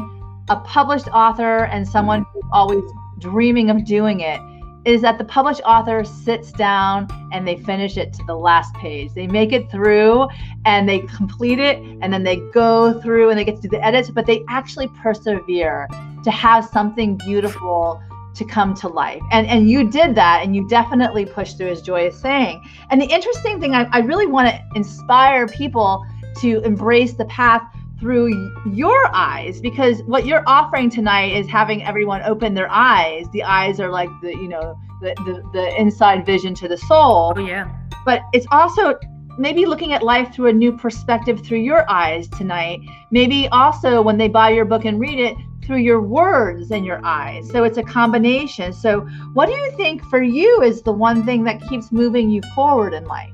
[0.49, 2.85] a published author and someone who's always
[3.19, 4.41] dreaming of doing it
[4.85, 9.13] is that the published author sits down and they finish it to the last page.
[9.15, 10.29] They make it through
[10.65, 13.85] and they complete it and then they go through and they get to do the
[13.85, 15.89] edits, but they actually persevere
[16.25, 18.03] to have something beautiful
[18.35, 19.23] to come to life.
[19.33, 22.65] And and you did that and you definitely pushed through as Joy is saying.
[22.91, 26.05] And the interesting thing I, I really want to inspire people
[26.41, 27.63] to embrace the path
[28.01, 33.27] through your eyes because what you're offering tonight is having everyone open their eyes.
[33.33, 37.35] The eyes are like the you know the the, the inside vision to the soul.
[37.37, 37.71] Oh yeah.
[38.05, 38.99] But it's also
[39.39, 42.81] maybe looking at life through a new perspective through your eyes tonight.
[43.11, 47.01] Maybe also when they buy your book and read it through your words and your
[47.05, 47.49] eyes.
[47.51, 48.73] So it's a combination.
[48.73, 49.03] So
[49.35, 52.95] what do you think for you is the one thing that keeps moving you forward
[52.95, 53.31] in life?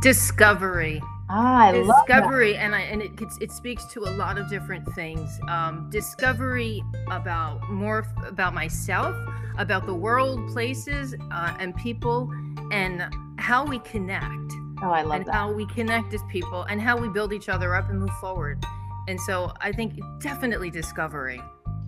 [0.00, 4.90] Discovery Ah, I discovery, and I, and it it speaks to a lot of different
[4.94, 5.38] things.
[5.46, 9.14] Um, discovery about more about myself,
[9.58, 12.30] about the world, places, uh, and people,
[12.72, 14.52] and how we connect.
[14.82, 15.34] Oh, I love and that.
[15.34, 18.64] how we connect as people and how we build each other up and move forward.
[19.08, 21.42] And so I think definitely discovery.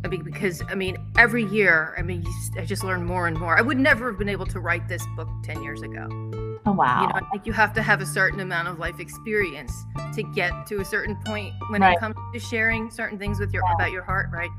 [0.04, 2.24] I mean, because I mean, every year, I mean,
[2.58, 3.56] I just learn more and more.
[3.56, 6.49] I would never have been able to write this book 10 years ago.
[6.66, 7.02] Oh, wow.
[7.02, 9.72] You know, I think you have to have a certain amount of life experience
[10.14, 11.96] to get to a certain point when right.
[11.96, 13.74] it comes to sharing certain things with your yeah.
[13.74, 14.50] about your heart, right?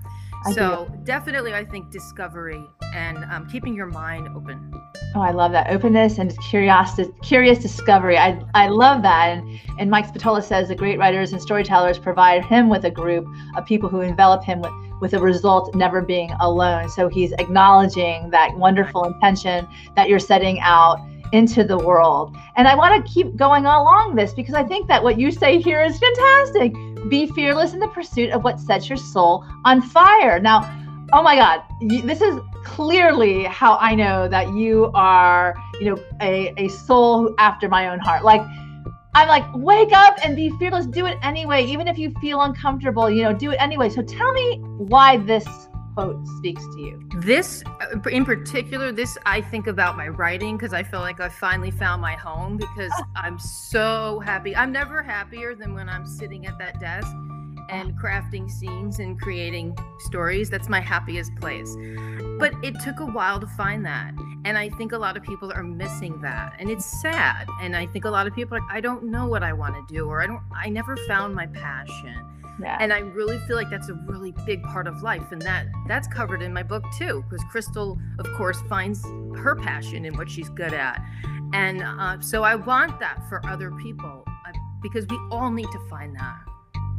[0.44, 0.98] I so do.
[1.04, 4.74] definitely, I think discovery and um, keeping your mind open.
[5.14, 8.18] Oh, I love that openness and curiosity, curious discovery.
[8.18, 9.38] I, I love that.
[9.38, 13.28] And, and Mike Spatola says the great writers and storytellers provide him with a group
[13.56, 16.90] of people who envelop him with, with a result never being alone.
[16.90, 20.98] So he's acknowledging that wonderful intention that you're setting out
[21.32, 22.36] into the world.
[22.56, 25.62] And I want to keep going along this because I think that what you say
[25.62, 26.74] here is fantastic.
[27.10, 30.40] Be fearless in the pursuit of what sets your soul on fire.
[30.40, 30.62] Now,
[31.14, 31.64] oh my God,
[32.04, 37.68] this is clearly how I know that you are, you know, a, a soul after
[37.68, 38.24] my own heart.
[38.24, 38.42] Like,
[39.14, 40.86] I'm like, wake up and be fearless.
[40.86, 41.66] Do it anyway.
[41.66, 43.90] Even if you feel uncomfortable, you know, do it anyway.
[43.90, 45.46] So tell me why this
[45.94, 47.10] quote speaks to you?
[47.18, 51.30] This, uh, in particular, this I think about my writing because I feel like I
[51.30, 54.56] finally found my home because I'm so happy.
[54.56, 57.12] I'm never happier than when I'm sitting at that desk
[57.70, 60.50] and crafting scenes and creating stories.
[60.50, 61.76] That's my happiest place.
[62.38, 64.14] But it took a while to find that.
[64.44, 66.56] And I think a lot of people are missing that.
[66.60, 67.48] And it's sad.
[67.62, 69.94] And I think a lot of people are, I don't know what I want to
[69.94, 72.41] do, or I don't, I never found my passion.
[72.62, 72.78] Yeah.
[72.80, 75.32] And I really feel like that's a really big part of life.
[75.32, 79.04] And that that's covered in my book too, because Crystal, of course, finds
[79.38, 81.02] her passion in what she's good at.
[81.54, 85.80] And uh, so I want that for other people uh, because we all need to
[85.90, 86.40] find that.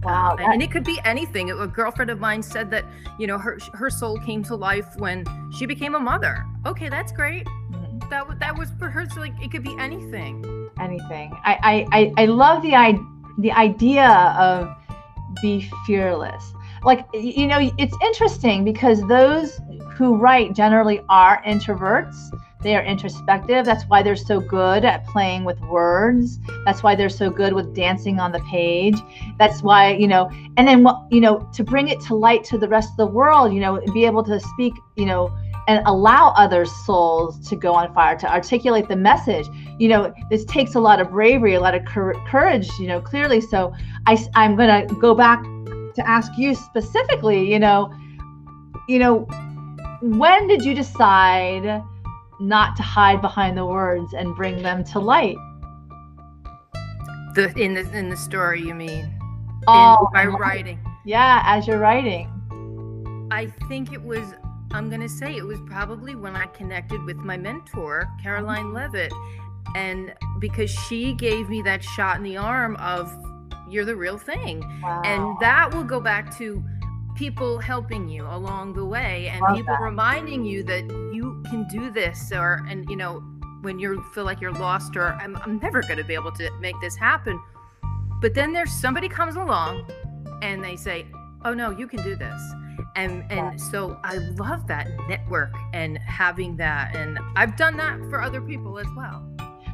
[0.03, 0.37] Wow.
[0.39, 1.51] Uh, and it could be anything.
[1.51, 2.85] A girlfriend of mine said that,
[3.19, 5.25] you know, her her soul came to life when
[5.57, 6.45] she became a mother.
[6.67, 7.47] Okay, that's great.
[7.47, 8.11] Mm-hmm.
[8.11, 9.09] That that was for her.
[9.09, 10.71] So like, it could be anything.
[10.81, 11.33] Anything.
[11.45, 12.99] I I I love the i
[13.39, 14.75] the idea of
[15.41, 16.53] be fearless.
[16.85, 19.61] Like, you know, it's interesting because those
[19.97, 22.17] who write generally are introverts.
[22.61, 23.65] They are introspective.
[23.65, 26.39] That's why they're so good at playing with words.
[26.65, 28.97] That's why they're so good with dancing on the page.
[29.39, 32.69] That's why, you know, and then, you know, to bring it to light to the
[32.69, 35.37] rest of the world, you know, be able to speak, you know,
[35.69, 39.47] and allow other souls to go on fire, to articulate the message.
[39.79, 43.41] You know, this takes a lot of bravery, a lot of courage, you know, clearly.
[43.41, 43.73] So
[44.07, 45.43] I, I'm going to go back
[45.95, 47.95] to ask you specifically, you know,
[48.89, 49.21] you know,
[50.01, 51.83] when did you decide
[52.41, 55.37] not to hide behind the words and bring them to light?
[57.35, 59.11] The in the in the story, you mean?
[59.69, 60.81] Oh, in, by writing.
[61.05, 62.29] Yeah, as you're writing.
[63.31, 64.35] I think it was
[64.75, 69.13] I'm going to say it was probably when I connected with my mentor, Caroline Leavitt.
[69.75, 73.15] And because she gave me that shot in the arm of,
[73.69, 74.61] you're the real thing.
[74.83, 75.03] Wow.
[75.05, 76.65] And that will go back to
[77.17, 79.83] people helping you along the way and Love people that.
[79.83, 83.23] reminding you that you can do this or, and, you know,
[83.61, 86.51] when you feel like you're lost or I'm, I'm never going to be able to
[86.61, 87.41] make this happen.
[88.21, 89.87] But then there's somebody comes along
[90.43, 91.07] and they say,
[91.45, 92.41] oh no, you can do this
[92.97, 98.21] and and so i love that network and having that and i've done that for
[98.23, 99.27] other people as well.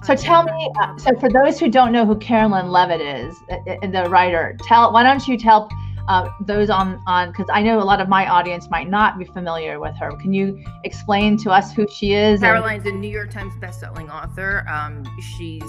[0.04, 3.56] So tell me uh, so for those who don't know who carolyn leavitt is uh,
[3.68, 5.68] uh, the writer tell why don't you tell
[6.06, 9.24] uh, those on on because i know a lot of my audience might not be
[9.24, 10.12] familiar with her.
[10.12, 14.08] Can you explain to us who she is caroline's and- a new york times bestselling
[14.08, 14.64] author.
[14.68, 15.04] Um,
[15.36, 15.62] she's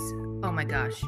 [0.43, 1.03] oh my gosh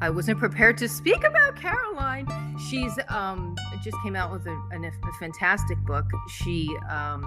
[0.00, 2.26] I wasn't prepared to speak about Caroline.
[2.70, 6.04] She's um just came out with a, a, a fantastic book.
[6.28, 7.24] She um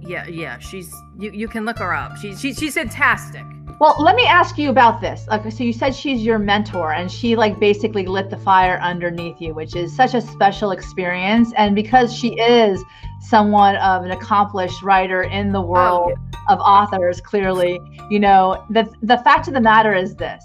[0.00, 2.16] yeah yeah she's you, you can look her up.
[2.16, 3.44] She's she, she's fantastic.
[3.80, 5.24] Well, let me ask you about this.
[5.30, 9.40] Okay, so you said she's your mentor and she like basically lit the fire underneath
[9.40, 11.52] you, which is such a special experience.
[11.56, 12.82] And because she is
[13.20, 16.54] somewhat of an accomplished writer in the world oh, yeah.
[16.54, 17.78] of authors, clearly,
[18.10, 20.44] you know, the the fact of the matter is this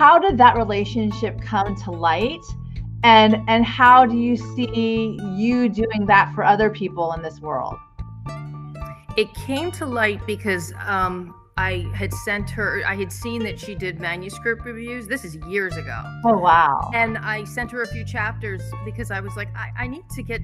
[0.00, 2.40] how did that relationship come to light
[3.04, 7.76] and and how do you see you doing that for other people in this world
[9.18, 13.74] it came to light because um, I had sent her, I had seen that she
[13.74, 15.06] did manuscript reviews.
[15.06, 16.02] This is years ago.
[16.24, 16.90] Oh, wow.
[16.94, 20.22] And I sent her a few chapters because I was like, I, I need to
[20.22, 20.40] get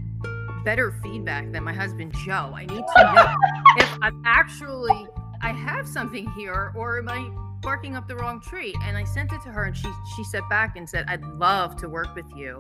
[0.65, 2.53] better feedback than my husband, Joe.
[2.55, 3.35] I need to know
[3.79, 5.07] if I'm actually,
[5.41, 8.75] I have something here or am I barking up the wrong tree.
[8.85, 11.77] And I sent it to her, and she she sat back and said, "I'd love
[11.77, 12.59] to work with you,"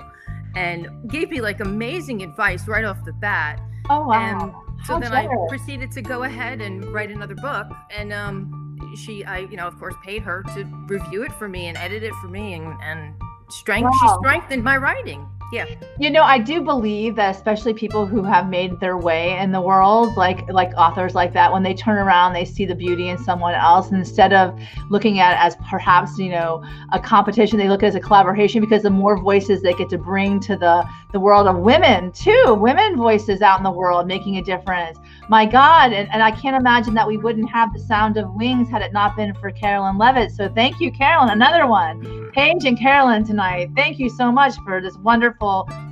[0.54, 3.60] and gave me like amazing advice right off the bat.
[3.88, 4.12] Oh wow!
[4.12, 5.38] And so How then generous.
[5.46, 8.66] I proceeded to go ahead and write another book, and um,
[8.96, 12.02] she I you know of course paid her to review it for me and edit
[12.02, 13.14] it for me and and
[13.50, 13.92] strength wow.
[14.00, 15.64] she strengthened my writing yeah
[15.98, 19.60] you know i do believe that especially people who have made their way in the
[19.60, 23.18] world like like authors like that when they turn around they see the beauty in
[23.18, 24.58] someone else and instead of
[24.90, 28.00] looking at it as perhaps you know a competition they look at it as a
[28.00, 32.10] collaboration because the more voices they get to bring to the the world of women
[32.12, 35.92] too women voices out in the world making a difference my God.
[35.92, 38.92] And, and I can't imagine that we wouldn't have the sound of wings had it
[38.92, 40.32] not been for Carolyn Leavitt.
[40.32, 41.30] So thank you, Carolyn.
[41.30, 42.02] Another one.
[42.02, 42.30] Mm-hmm.
[42.30, 43.70] Paige and Carolyn tonight.
[43.74, 45.35] Thank you so much for this wonderful,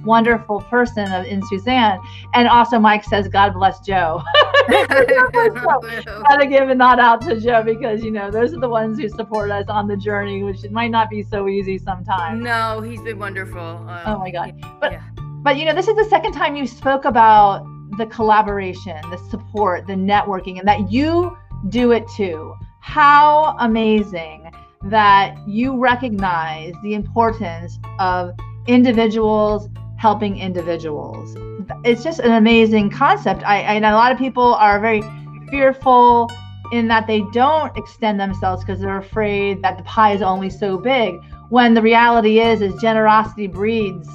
[0.04, 1.98] wonderful person of, in Suzanne.
[2.34, 4.22] And also, Mike says, God bless Joe.
[4.68, 9.08] Gotta give a nod out to Joe because, you know, those are the ones who
[9.08, 12.42] support us on the journey, which might not be so easy sometimes.
[12.42, 13.60] No, he's been wonderful.
[13.60, 14.54] Um, oh my God.
[14.80, 15.02] But, yeah.
[15.42, 17.66] but, you know, this is the second time you spoke about
[17.96, 21.36] the collaboration, the support, the networking, and that you
[21.68, 22.54] do it too.
[22.80, 24.50] How amazing
[24.84, 28.32] that you recognize the importance of
[28.66, 31.36] individuals helping individuals.
[31.84, 33.42] It's just an amazing concept.
[33.44, 35.02] I, and a lot of people are very
[35.50, 36.30] fearful
[36.72, 40.78] in that they don't extend themselves because they're afraid that the pie is only so
[40.78, 41.14] big.
[41.50, 44.08] When the reality is, is generosity breeds,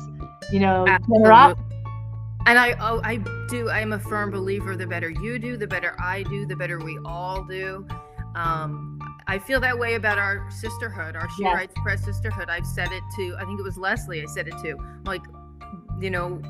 [0.52, 1.64] you know, generosity
[2.46, 3.70] and I, oh, I do.
[3.70, 4.76] I am a firm believer.
[4.76, 7.86] The better you do, the better I do, the better we all do.
[8.34, 8.99] Um,
[9.30, 11.54] I feel that way about our sisterhood, our She yes.
[11.54, 12.50] Writes Press sisterhood.
[12.50, 13.36] I've said it to.
[13.40, 14.24] I think it was Leslie.
[14.24, 14.76] I said it to.
[15.06, 15.22] Like,
[16.00, 16.42] you know,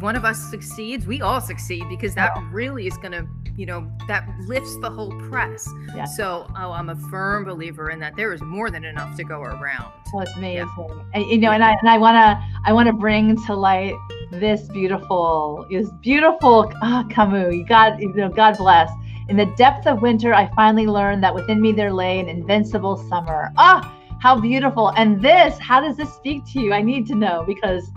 [0.00, 3.24] one of us succeeds, we all succeed because that really is going to
[3.58, 6.04] you know that lifts the whole press yeah.
[6.04, 9.40] so oh, i'm a firm believer in that there is more than enough to go
[9.40, 11.02] around well it's amazing yeah.
[11.14, 13.96] and, you know and i and i want to i want to bring to light
[14.30, 18.88] this beautiful this beautiful ah camus you got you know god bless
[19.28, 22.96] in the depth of winter i finally learned that within me there lay an invincible
[23.08, 27.14] summer ah how beautiful and this how does this speak to you i need to
[27.14, 27.90] know because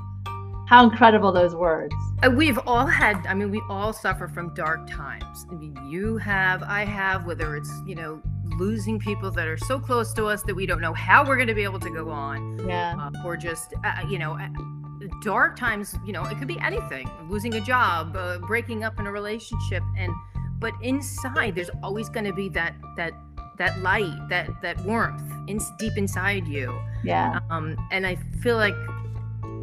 [0.71, 1.93] how incredible those words.
[2.23, 5.45] Uh, we've all had, I mean, we all suffer from dark times.
[5.51, 8.21] I mean, you have, I have, whether it's, you know,
[8.57, 11.49] losing people that are so close to us that we don't know how we're going
[11.49, 12.65] to be able to go on.
[12.65, 12.95] Yeah.
[12.97, 14.47] Uh, or just, uh, you know, uh,
[15.21, 19.07] dark times, you know, it could be anything losing a job, uh, breaking up in
[19.07, 19.83] a relationship.
[19.97, 20.13] And,
[20.61, 23.11] but inside, there's always going to be that, that,
[23.57, 26.79] that light, that, that warmth in, deep inside you.
[27.03, 27.39] Yeah.
[27.49, 28.75] Um, and I feel like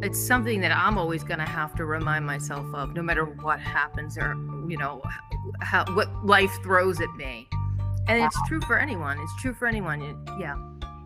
[0.03, 3.59] it's something that I'm always going to have to remind myself of, no matter what
[3.59, 4.35] happens or
[4.67, 5.01] you know
[5.61, 7.47] how what life throws at me.
[8.07, 9.19] And it's true for anyone.
[9.19, 10.01] It's true for anyone.
[10.39, 10.55] yeah.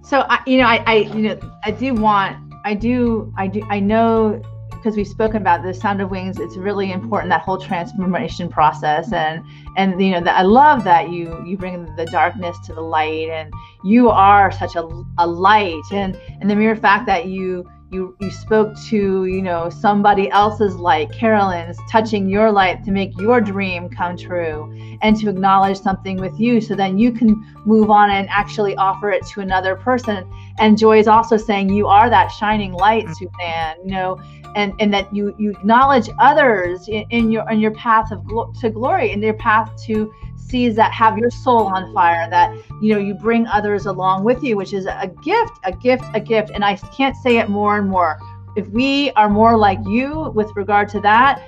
[0.03, 3.63] So I, you know, I, I, you know, I do want, I do, I do,
[3.69, 4.41] I know
[4.83, 6.39] because we've spoken about the sound of wings.
[6.39, 9.43] It's really important that whole transformation process, and
[9.77, 13.29] and you know, that I love that you you bring the darkness to the light,
[13.29, 13.53] and
[13.85, 14.83] you are such a,
[15.17, 19.69] a light, and and the mere fact that you you you spoke to you know
[19.69, 25.29] somebody else's light carolyn's touching your light to make your dream come true and to
[25.29, 27.35] acknowledge something with you so then you can
[27.65, 30.29] move on and actually offer it to another person
[30.59, 33.15] and joy is also saying you are that shining light mm.
[33.15, 34.19] suzanne you know
[34.55, 38.51] and and that you you acknowledge others in, in your in your path of glo-
[38.59, 40.11] to glory in your path to
[40.53, 44.55] that have your soul on fire that you know you bring others along with you
[44.55, 46.51] which is a gift a gift a gift.
[46.53, 48.19] And i can't say it more and more.
[48.55, 51.41] If we are more like you with regard to that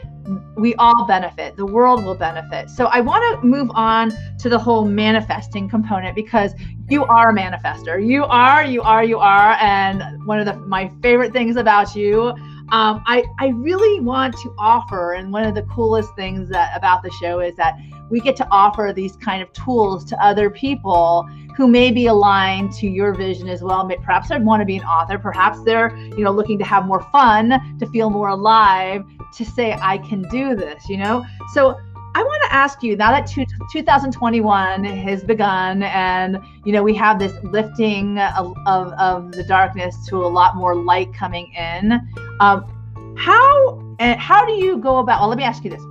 [0.58, 1.56] we all benefit.
[1.56, 2.72] The world will benefit.
[2.72, 6.54] So i want to move on to the whole manifesting component because
[6.90, 8.04] you are a manifester.
[8.04, 9.56] You are you are you are.
[9.62, 12.34] And one of the my favorite things about you
[12.72, 17.04] um, I, I really want to offer and one of the coolest things that about
[17.04, 17.78] the show is that
[18.10, 22.72] we get to offer these kind of tools to other people who may be aligned
[22.74, 23.88] to your vision as well.
[24.04, 25.18] Perhaps they want to be an author.
[25.18, 29.04] Perhaps they're, you know, looking to have more fun, to feel more alive,
[29.36, 31.24] to say, I can do this, you know?
[31.54, 31.78] So
[32.16, 37.20] I want to ask you now that 2021 has begun and, you know, we have
[37.20, 42.00] this lifting of, of, of the darkness to a lot more light coming in.
[42.40, 45.84] Um, how, how do you go about, well, let me ask you this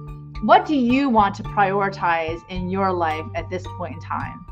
[0.44, 4.46] what do you want to prioritize in your life at this point in time?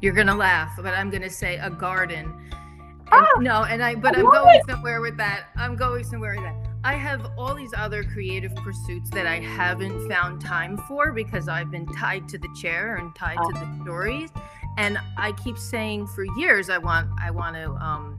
[0.00, 2.26] You're gonna laugh, but I'm gonna say a garden.
[2.26, 4.66] And, ah, no, and I but I am going it.
[4.68, 5.46] somewhere with that.
[5.56, 6.69] I'm going somewhere with that.
[6.82, 11.70] I have all these other creative pursuits that I haven't found time for because I've
[11.70, 14.30] been tied to the chair and tied to the stories.
[14.78, 18.18] And I keep saying for years I want I want to um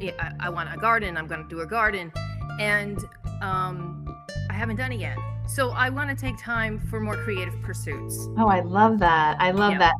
[0.00, 1.16] I, I want a garden.
[1.16, 2.12] I'm going to do a garden,
[2.60, 2.98] and
[3.42, 4.04] um
[4.48, 5.18] I haven't done it yet.
[5.48, 8.28] So I want to take time for more creative pursuits.
[8.36, 9.40] Oh, I love that.
[9.40, 9.78] I love yeah.
[9.78, 9.94] that.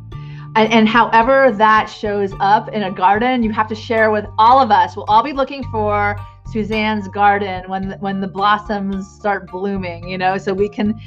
[0.57, 4.61] and, and however that shows up in a garden, you have to share with all
[4.61, 4.95] of us.
[4.95, 6.17] We'll all be looking for
[6.53, 10.99] Suzanne's garden when when the blossoms start blooming, you know, so we can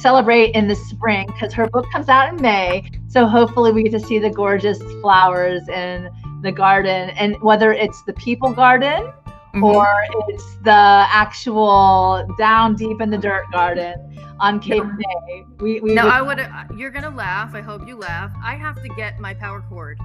[0.00, 2.90] celebrate in the spring because her book comes out in May.
[3.08, 6.10] So hopefully we get to see the gorgeous flowers in
[6.42, 9.12] the garden and whether it's the people garden
[9.54, 9.64] mm-hmm.
[9.64, 9.86] or
[10.28, 13.94] it's the actual down deep in the dirt garden
[14.40, 14.92] on Cape no.
[14.92, 15.44] May.
[15.58, 16.78] We, we no, would, I would.
[16.78, 17.54] You're gonna laugh.
[17.54, 18.32] I hope you laugh.
[18.42, 19.98] I have to get my power cord.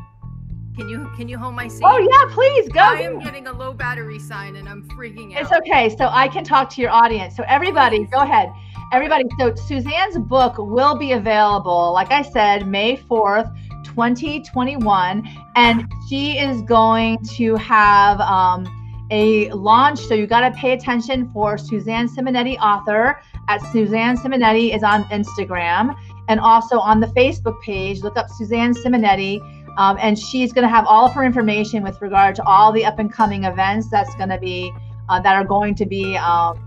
[0.76, 1.84] Can you can you hold my seat?
[1.84, 2.82] Oh yeah, please go.
[2.82, 5.44] I am getting a low battery sign and I'm freaking out.
[5.44, 5.96] It's okay.
[5.96, 7.36] So I can talk to your audience.
[7.36, 8.52] So everybody, go ahead.
[8.92, 13.52] Everybody, so Suzanne's book will be available, like I said, May 4th,
[13.86, 15.28] 2021.
[15.56, 18.68] And she is going to have um,
[19.10, 20.00] a launch.
[20.00, 23.20] So you got to pay attention for Suzanne Simonetti, author
[23.50, 25.96] at Suzanne Simonetti is on Instagram
[26.30, 28.02] and also on the Facebook page.
[28.02, 29.40] Look up Suzanne Simonetti.
[29.78, 32.86] Um, and she's going to have all of her information with regard to all the
[32.86, 34.72] up and coming events that's going to be
[35.10, 36.58] uh, that are going to be um,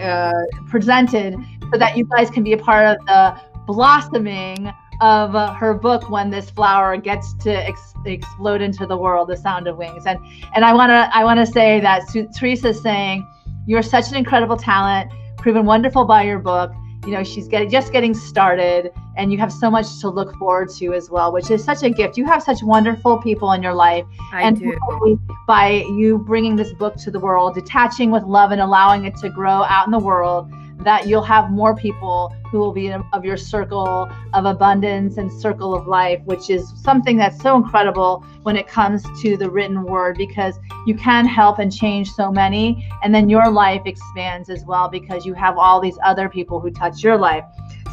[0.00, 0.32] uh,
[0.68, 1.36] presented
[1.70, 6.08] so that you guys can be a part of the blossoming of uh, her book
[6.10, 10.06] when this flower gets to ex- explode into the world the sound of wings.
[10.06, 10.18] And
[10.54, 13.26] and i want to i want to say that Su- teresa's saying
[13.66, 16.72] you're such an incredible talent proven wonderful by your book
[17.04, 20.68] you know she's getting just getting started and you have so much to look forward
[20.70, 23.74] to as well which is such a gift you have such wonderful people in your
[23.74, 25.20] life I and do.
[25.46, 29.28] by you bringing this book to the world detaching with love and allowing it to
[29.28, 30.52] grow out in the world
[30.82, 35.74] that you'll have more people who will be of your circle of abundance and circle
[35.74, 40.16] of life, which is something that's so incredible when it comes to the written word
[40.18, 42.86] because you can help and change so many.
[43.02, 46.70] And then your life expands as well because you have all these other people who
[46.70, 47.44] touch your life.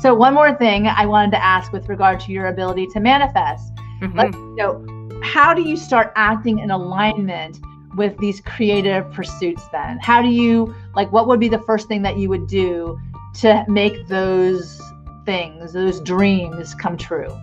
[0.02, 3.74] So, one more thing I wanted to ask with regard to your ability to manifest.
[4.02, 4.18] Mm-hmm.
[4.18, 7.60] Let, you know, how do you start acting in alignment
[8.00, 10.00] with these creative pursuits then?
[10.00, 12.98] How do you like what would be the first thing that you would do
[13.42, 14.82] to make those
[15.26, 17.38] things, those dreams come true?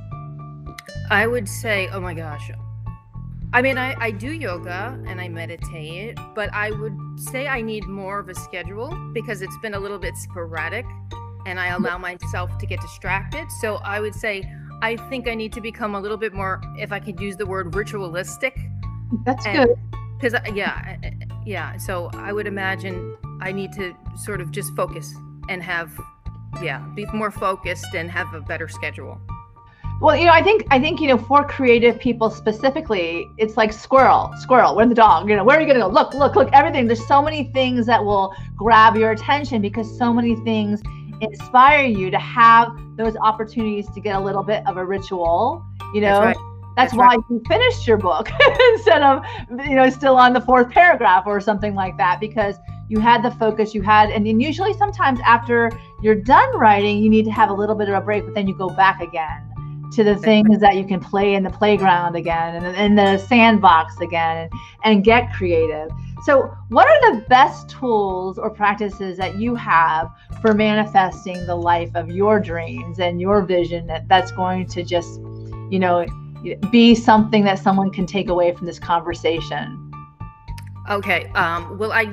[1.11, 2.51] I would say, oh my gosh.
[3.53, 7.85] I mean, I, I do yoga and I meditate, but I would say I need
[7.85, 10.87] more of a schedule because it's been a little bit sporadic
[11.45, 13.47] and I allow myself to get distracted.
[13.61, 14.51] So I would say
[14.81, 17.47] I think I need to become a little bit more, if I could use the
[17.47, 18.59] word ritualistic.
[19.25, 19.79] That's and, good
[20.19, 20.97] because yeah
[21.45, 25.15] yeah so i would imagine i need to sort of just focus
[25.49, 25.91] and have
[26.63, 29.21] yeah be more focused and have a better schedule.
[30.01, 33.73] Well you know i think i think you know for creative people specifically it's like
[33.73, 35.29] squirrel squirrel where's the dog?
[35.29, 35.89] You know where are you gonna go?
[35.89, 36.87] Look look look everything.
[36.87, 40.83] There's so many things that will grab your attention because so many things
[41.23, 45.65] inspire you to have those opportunities to get a little bit of a ritual
[45.95, 46.21] you know?
[46.21, 46.37] right.
[46.77, 47.19] That's, That's why right.
[47.31, 48.29] you finished your book
[48.73, 49.25] instead of,
[49.67, 52.57] you know, still on the fourth paragraph or something like that, because
[52.89, 54.11] you had the focus you had.
[54.11, 55.71] And then usually sometimes after
[56.03, 58.47] you're done writing, you need to have a little bit of a break, but then
[58.47, 59.43] you go back again
[59.93, 63.99] to the things that you can play in the playground again and in the sandbox
[64.01, 64.53] again and,
[64.85, 65.89] and get creative.
[66.25, 70.11] So, what are the best tools or practices that you have
[70.43, 75.21] for manifesting the life of your dreams and your vision that, that's going to just,
[75.71, 76.05] you know,
[76.71, 79.91] be something that someone can take away from this conversation?
[80.89, 81.27] Okay.
[81.35, 82.13] Um, well, I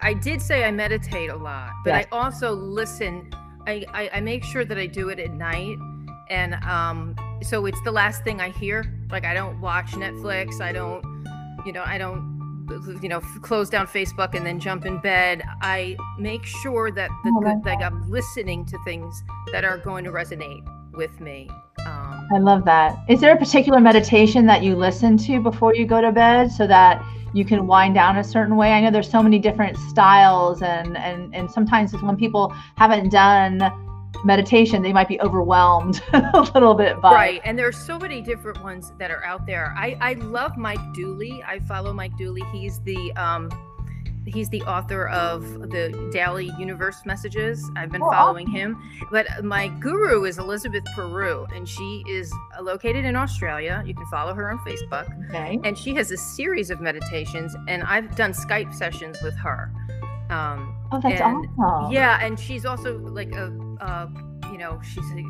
[0.00, 2.06] I did say I meditate a lot, but yes.
[2.10, 3.32] I also listen.
[3.66, 5.76] I, I, I make sure that I do it at night,
[6.30, 8.84] and um, so it's the last thing I hear.
[9.10, 10.60] Like I don't watch Netflix.
[10.60, 11.04] I don't,
[11.66, 12.40] you know, I don't
[13.02, 17.32] you know close down facebook and then jump in bed i make sure that the
[17.36, 20.62] oh, good like i'm listening to things that are going to resonate
[20.92, 21.50] with me
[21.86, 22.96] um, I love that.
[23.08, 26.66] Is there a particular meditation that you listen to before you go to bed so
[26.66, 28.72] that you can wind down a certain way?
[28.72, 33.60] I know there's so many different styles, and and and sometimes when people haven't done
[34.24, 37.40] meditation, they might be overwhelmed a little bit by right.
[37.44, 39.74] And there's so many different ones that are out there.
[39.76, 41.42] I I love Mike Dooley.
[41.46, 42.42] I follow Mike Dooley.
[42.52, 43.50] He's the um
[44.26, 47.68] he's the author of the daily universe messages.
[47.76, 48.80] I've been oh, following him.
[49.10, 53.82] But my guru is elizabeth peru and she is located in australia.
[53.86, 55.08] You can follow her on facebook.
[55.28, 55.58] Okay.
[55.64, 59.72] and she has a series of meditations and i've done skype sessions with her.
[60.30, 61.92] Um, oh that's and, awesome.
[61.92, 63.46] Yeah and she's also like a,
[63.80, 64.08] a
[64.52, 65.24] you know she's a,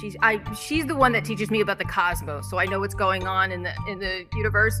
[0.00, 2.94] she's I she's the one that teaches me about the cosmos, so I know what's
[2.94, 4.80] going on in the in the universe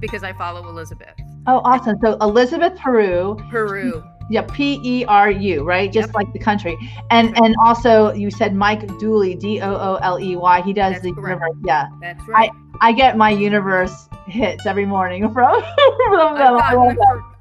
[0.00, 1.14] because I follow Elizabeth.
[1.46, 1.96] Oh, awesome.
[2.02, 3.36] So Elizabeth Peru.
[3.50, 4.04] Peru.
[4.28, 5.92] Yeah, P E R U, right?
[5.92, 6.14] Just yep.
[6.14, 6.76] like the country.
[7.10, 10.62] And and also you said Mike Dooley, D O O L E Y.
[10.62, 11.40] He does That's the correct.
[11.40, 11.64] universe.
[11.64, 11.88] Yeah.
[12.00, 12.50] That's right.
[12.80, 16.56] I, I get my universe hits every morning from, from them.
[16.56, 16.96] I,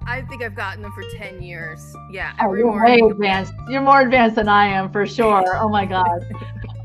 [0.06, 1.96] I, think I've gotten them for 10 years.
[2.12, 2.34] Yeah.
[2.42, 3.06] Oh, you're morning.
[3.06, 3.54] way advanced.
[3.70, 5.58] You're more advanced than I am for sure.
[5.58, 6.26] Oh my God.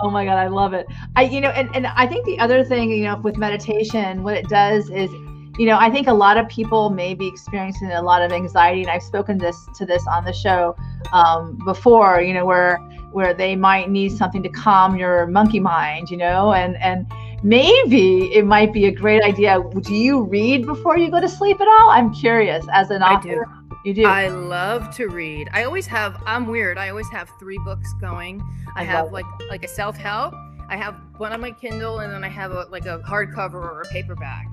[0.00, 0.36] oh my God.
[0.36, 0.86] I love it.
[1.16, 4.36] I, you know, and, and I think the other thing, you know, with meditation, what
[4.36, 5.10] it does is
[5.58, 8.82] you know, I think a lot of people may be experiencing a lot of anxiety,
[8.82, 10.76] and I've spoken this to this on the show
[11.12, 12.20] um, before.
[12.20, 12.78] You know, where
[13.12, 16.10] where they might need something to calm your monkey mind.
[16.10, 17.06] You know, and and
[17.42, 19.62] maybe it might be a great idea.
[19.80, 21.90] Do you read before you go to sleep at all?
[21.90, 22.66] I'm curious.
[22.72, 23.80] As an author, I do.
[23.84, 24.06] you do.
[24.06, 25.48] I love to read.
[25.52, 26.20] I always have.
[26.26, 26.78] I'm weird.
[26.78, 28.42] I always have three books going.
[28.74, 30.34] I, I have like like a self help.
[30.68, 33.82] I have one on my Kindle, and then I have a, like a hardcover or
[33.82, 34.46] a paperback.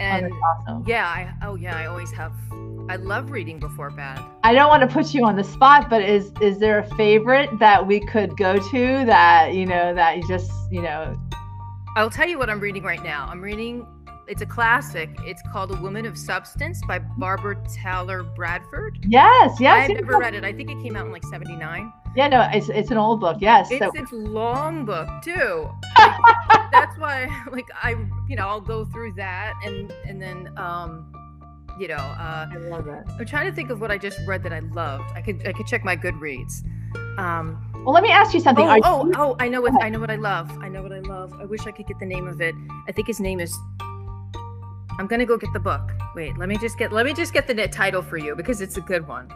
[0.00, 0.84] Oh, and oh, awesome.
[0.86, 2.32] yeah, I oh yeah, I always have.
[2.88, 4.20] I love reading before bed.
[4.44, 7.50] I don't want to put you on the spot, but is is there a favorite
[7.58, 11.18] that we could go to that you know that you just you know?
[11.96, 13.26] I'll tell you what I'm reading right now.
[13.28, 13.86] I'm reading.
[14.28, 15.10] It's a classic.
[15.24, 18.98] It's called A Woman of Substance by Barbara Taylor Bradford.
[19.08, 19.90] Yes, yes.
[19.90, 20.44] I've never read it.
[20.44, 21.92] I think it came out in like '79.
[22.16, 23.38] Yeah, no, it's it's an old book.
[23.40, 23.90] Yes, it's so.
[23.94, 25.68] it's long book too.
[25.96, 27.90] Like, that's why, like, I
[28.28, 31.12] you know I'll go through that and and then um,
[31.78, 33.04] you know, uh, I love it.
[33.18, 35.12] I'm trying to think of what I just read that I loved.
[35.14, 36.64] I could I could check my Goodreads.
[37.18, 38.66] Um, well, let me ask you something.
[38.66, 40.50] Oh, oh, oh, I know what I know what I love.
[40.60, 41.32] I know what I love.
[41.40, 42.54] I wish I could get the name of it.
[42.88, 43.56] I think his name is.
[44.98, 45.92] I'm gonna go get the book.
[46.16, 48.76] Wait, let me just get let me just get the title for you because it's
[48.76, 49.32] a good one.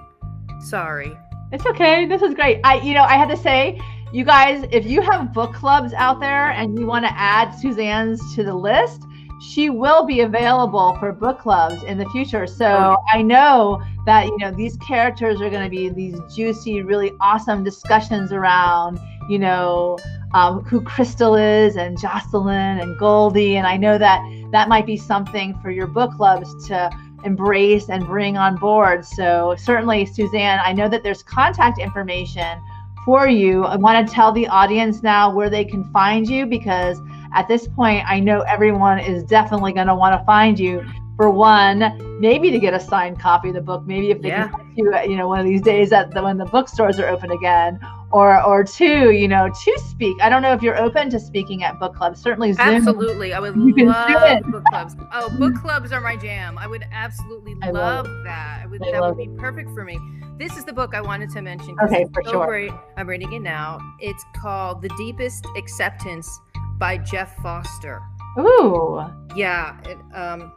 [0.61, 1.17] Sorry.
[1.53, 2.07] It's okay.
[2.07, 2.61] This is great.
[2.65, 3.79] I, you know, I have to say,
[4.11, 8.35] you guys, if you have book clubs out there and you want to add Suzanne's
[8.35, 9.03] to the list,
[9.43, 12.47] she will be available for book clubs in the future.
[12.47, 17.13] So I know that you know these characters are going to be these juicy, really
[17.21, 18.99] awesome discussions around
[19.29, 19.99] you know
[20.35, 24.23] um, who Crystal is and Jocelyn and Goldie, and I know that
[24.53, 26.91] that might be something for your book clubs to
[27.25, 29.05] embrace and bring on board.
[29.05, 32.61] So, certainly, Suzanne, I know that there's contact information
[33.05, 33.65] for you.
[33.65, 37.01] I want to tell the audience now where they can find you because
[37.35, 40.85] at this point, I know everyone is definitely going to want to find you.
[41.17, 44.49] For one, maybe to get a signed copy of the book, maybe if they yeah.
[44.49, 47.31] can you, you know, one of these days that the, when the bookstores are open
[47.31, 47.79] again,
[48.11, 50.17] or or two, you know, to speak.
[50.21, 52.21] I don't know if you're open to speaking at book clubs.
[52.21, 53.33] Certainly, Zoom, absolutely.
[53.33, 54.97] I would love book clubs.
[55.13, 56.59] Oh, book clubs are my jam.
[56.59, 58.67] I would absolutely I love, love that.
[58.71, 59.99] Would, that would be perfect for me.
[60.39, 61.77] This is the book I wanted to mention.
[61.85, 62.47] Okay, for so sure.
[62.47, 62.73] Great.
[62.97, 63.79] I'm reading it now.
[64.01, 66.41] It's called The Deepest Acceptance
[66.79, 68.01] by Jeff Foster.
[68.39, 69.05] Ooh.
[69.37, 69.79] Yeah.
[69.85, 70.53] It, um,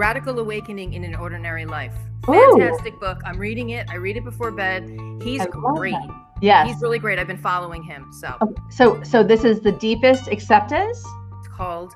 [0.00, 1.92] Radical Awakening in an Ordinary Life.
[2.24, 3.00] Fantastic Ooh.
[3.00, 3.20] book.
[3.26, 3.86] I'm reading it.
[3.90, 4.88] I read it before bed.
[5.22, 5.94] He's great.
[6.40, 7.18] Yeah, he's really great.
[7.18, 8.10] I've been following him.
[8.10, 8.54] So, okay.
[8.70, 11.06] so, so this is the deepest acceptance.
[11.40, 11.92] It's called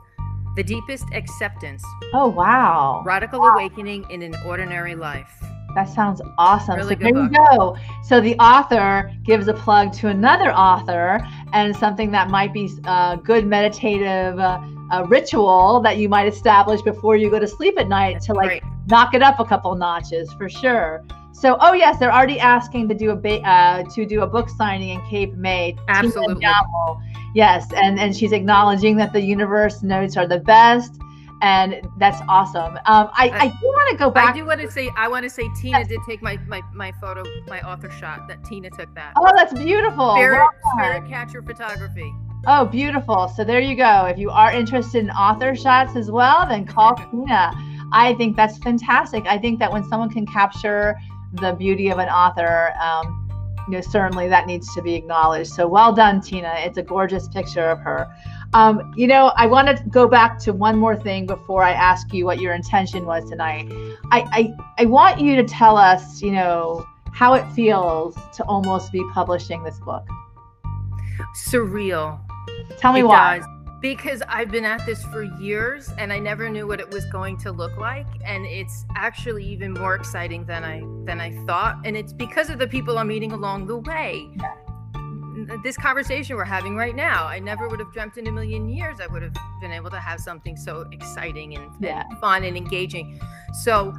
[0.54, 1.82] the deepest acceptance.
[2.12, 3.02] Oh wow!
[3.06, 3.54] Radical wow.
[3.54, 5.42] awakening in an ordinary life.
[5.74, 6.76] That sounds awesome.
[6.76, 7.32] Really so there book.
[7.32, 7.76] you go.
[8.02, 13.18] So the author gives a plug to another author and something that might be a
[13.24, 14.60] good meditative uh,
[15.08, 19.14] ritual that you might establish before you go to sleep at night to like knock
[19.14, 21.04] it up a couple notches for sure.
[21.32, 24.48] So, oh yes, they're already asking to do a ba- uh, to do a book
[24.48, 25.76] signing in Cape May.
[25.88, 26.46] Absolutely.
[27.34, 30.92] Yes, and and she's acknowledging that the universe notes are the best,
[31.42, 32.76] and that's awesome.
[32.86, 34.34] Um, I, I, I do want to go back.
[34.34, 35.88] I do want to say I want to say Tina yes.
[35.88, 38.28] did take my, my my photo my author shot.
[38.28, 39.14] That Tina took that.
[39.16, 40.14] Oh, that's beautiful.
[40.14, 42.14] Spirit, well spirit catcher photography.
[42.46, 43.28] Oh, beautiful.
[43.28, 44.04] So there you go.
[44.04, 47.52] If you are interested in author shots as well, then call Tina.
[47.92, 49.24] I think that's fantastic.
[49.26, 50.96] I think that when someone can capture
[51.32, 53.20] the beauty of an author, um,
[53.66, 55.50] you know, certainly that needs to be acknowledged.
[55.50, 56.54] So well done, Tina.
[56.58, 58.06] It's a gorgeous picture of her.
[58.52, 62.12] Um, you know, I want to go back to one more thing before I ask
[62.12, 63.72] you what your intention was tonight.
[64.12, 68.92] I, I, I want you to tell us, you know, how it feels to almost
[68.92, 70.06] be publishing this book.
[71.48, 72.20] Surreal.
[72.78, 73.38] Tell me it why.
[73.38, 73.46] Does
[73.84, 77.36] because I've been at this for years and I never knew what it was going
[77.40, 81.94] to look like and it's actually even more exciting than I than I thought and
[81.94, 84.30] it's because of the people I'm meeting along the way.
[85.62, 89.00] This conversation we're having right now, I never would have dreamt in a million years
[89.00, 92.04] I would have been able to have something so exciting and, yeah.
[92.08, 93.20] and fun and engaging.
[93.64, 93.92] So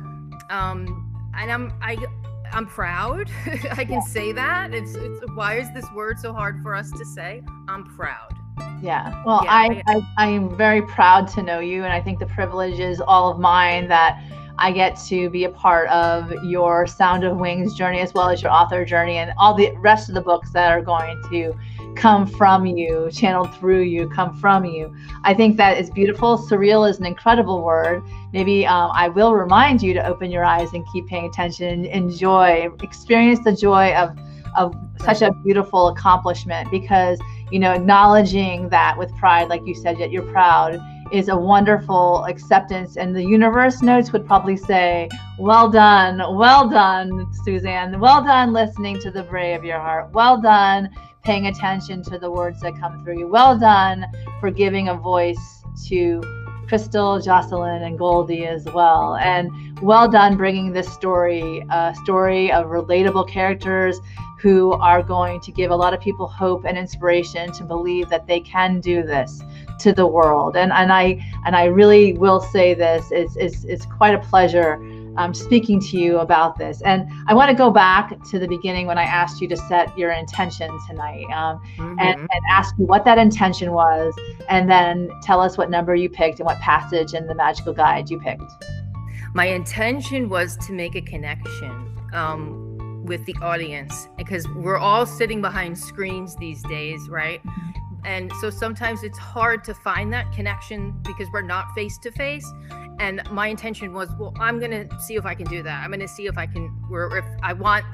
[0.49, 2.03] um and I'm I
[2.51, 3.29] I'm proud.
[3.71, 4.73] I can say that.
[4.73, 7.43] It's, it's why is this word so hard for us to say?
[7.67, 8.34] I'm proud.
[8.81, 9.23] Yeah.
[9.25, 12.27] Well, yeah, I, I, I am very proud to know you, and I think the
[12.27, 14.21] privilege is all of mine that
[14.57, 18.41] I get to be a part of your Sound of Wings journey as well as
[18.41, 21.53] your author journey and all the rest of the books that are going to
[21.95, 24.95] come from you, channeled through you, come from you.
[25.23, 26.37] I think that is beautiful.
[26.37, 28.03] Surreal is an incredible word.
[28.33, 32.69] Maybe um, I will remind you to open your eyes and keep paying attention, enjoy,
[32.81, 34.17] experience the joy of
[34.55, 37.19] of such a beautiful accomplishment because
[37.51, 40.79] you know acknowledging that with pride like you said yet you're proud
[41.11, 42.97] is a wonderful acceptance.
[42.97, 47.99] And the universe notes would probably say well done well done suzanne.
[47.99, 50.11] Well done listening to the bray of your heart.
[50.11, 50.89] Well done
[51.23, 53.27] paying attention to the words that come through you.
[53.27, 54.05] Well done
[54.39, 56.21] for giving a voice to
[56.67, 59.15] crystal jocelyn and goldie as well.
[59.17, 63.99] And well done bringing this story a story of relatable characters
[64.41, 68.27] who are going to give a lot of people hope and inspiration to believe that
[68.27, 69.41] they can do this
[69.79, 70.55] to the world.
[70.55, 74.79] And and I and I really will say this is is it's quite a pleasure
[75.17, 76.81] um, speaking to you about this.
[76.81, 79.97] And I want to go back to the beginning when I asked you to set
[79.97, 81.99] your intention tonight um, mm-hmm.
[81.99, 84.13] and, and ask you what that intention was,
[84.49, 88.09] and then tell us what number you picked and what passage in the magical guide
[88.09, 88.51] you picked.
[89.33, 91.91] My intention was to make a connection.
[92.13, 92.64] Um,
[93.05, 97.41] with the audience because we're all sitting behind screens these days, right?
[98.03, 102.47] And so sometimes it's hard to find that connection because we're not face to face.
[102.99, 105.83] And my intention was, well, I'm gonna see if I can do that.
[105.83, 107.85] I'm gonna see if I can, or if I want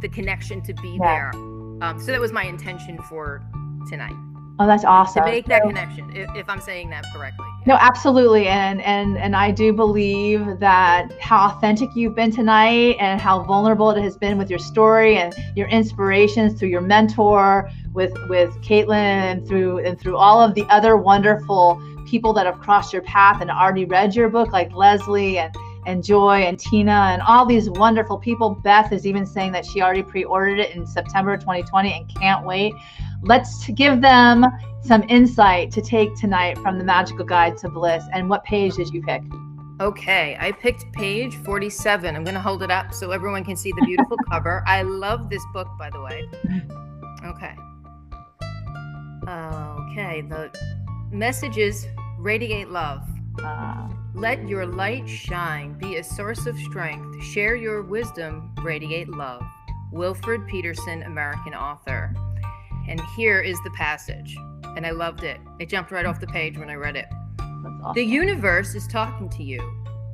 [0.00, 1.30] the connection to be yeah.
[1.32, 1.42] there.
[1.82, 3.44] Um, so that was my intention for
[3.88, 4.14] tonight.
[4.58, 5.24] Oh, that's awesome.
[5.24, 7.48] To make that so, connection, if, if, I'm saying that correctly.
[7.64, 13.20] No, absolutely, and and and I do believe that how authentic you've been tonight, and
[13.20, 18.12] how vulnerable it has been with your story and your inspirations through your mentor, with
[18.28, 22.92] with Caitlin, and through and through all of the other wonderful people that have crossed
[22.92, 25.54] your path and already read your book, like Leslie and
[25.86, 28.50] and Joy and Tina and all these wonderful people.
[28.50, 32.74] Beth is even saying that she already pre-ordered it in September 2020 and can't wait.
[33.22, 34.44] Let's give them
[34.82, 38.04] some insight to take tonight from the Magical Guide to Bliss.
[38.12, 39.22] And what page did you pick?
[39.80, 42.16] Okay, I picked page 47.
[42.16, 44.64] I'm going to hold it up so everyone can see the beautiful cover.
[44.66, 46.24] I love this book, by the way.
[47.24, 47.54] Okay.
[49.28, 50.50] Okay, the
[51.12, 51.86] message is
[52.18, 53.02] radiate love.
[53.42, 59.42] Uh, Let your light shine, be a source of strength, share your wisdom, radiate love.
[59.92, 62.14] Wilfred Peterson, American author.
[62.88, 64.36] And here is the passage.
[64.76, 65.40] And I loved it.
[65.58, 67.06] It jumped right off the page when I read it.
[67.40, 67.94] Awesome.
[67.94, 69.60] The universe is talking to you.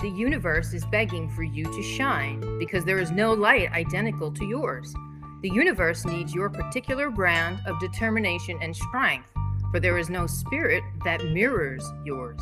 [0.00, 4.44] The universe is begging for you to shine because there is no light identical to
[4.44, 4.94] yours.
[5.42, 9.30] The universe needs your particular brand of determination and strength,
[9.70, 12.40] for there is no spirit that mirrors yours.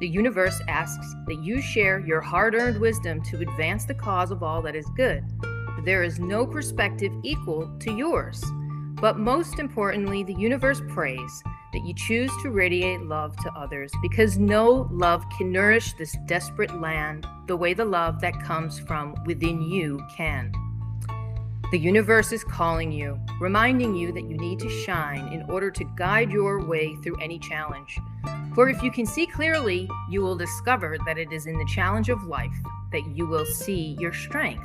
[0.00, 4.42] The universe asks that you share your hard earned wisdom to advance the cause of
[4.42, 5.24] all that is good.
[5.84, 8.42] There is no perspective equal to yours.
[9.00, 11.42] But most importantly, the universe prays
[11.72, 16.80] that you choose to radiate love to others because no love can nourish this desperate
[16.80, 20.52] land the way the love that comes from within you can.
[21.72, 25.84] The universe is calling you, reminding you that you need to shine in order to
[25.96, 27.98] guide your way through any challenge.
[28.54, 32.10] For if you can see clearly, you will discover that it is in the challenge
[32.10, 32.54] of life
[32.92, 34.64] that you will see your strength.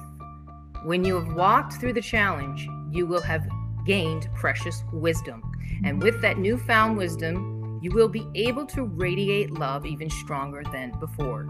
[0.83, 3.47] When you have walked through the challenge, you will have
[3.85, 5.43] gained precious wisdom.
[5.83, 10.91] And with that newfound wisdom, you will be able to radiate love even stronger than
[10.99, 11.47] before.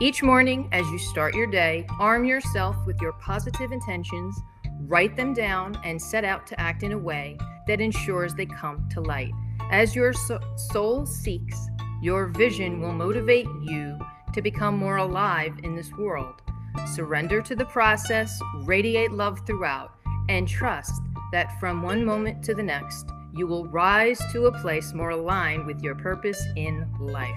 [0.00, 4.38] Each morning, as you start your day, arm yourself with your positive intentions,
[4.80, 8.88] write them down, and set out to act in a way that ensures they come
[8.90, 9.32] to light.
[9.70, 11.68] As your so- soul seeks,
[12.02, 13.98] your vision will motivate you
[14.34, 16.42] to become more alive in this world.
[16.94, 19.92] Surrender to the process, radiate love throughout,
[20.28, 21.00] and trust
[21.32, 25.66] that from one moment to the next, you will rise to a place more aligned
[25.66, 27.34] with your purpose in life.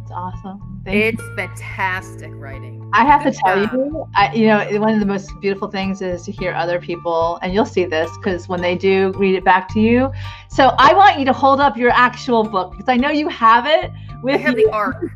[0.00, 0.82] It's awesome.
[0.84, 1.36] Thank it's you.
[1.36, 2.88] fantastic writing.
[2.92, 3.72] I have Good to tell job.
[3.72, 7.38] you, I, you know, one of the most beautiful things is to hear other people,
[7.42, 10.12] and you'll see this because when they do read it back to you.
[10.50, 13.66] So I want you to hold up your actual book because I know you have
[13.66, 13.90] it
[14.22, 14.66] with I have you.
[14.66, 15.10] the arc.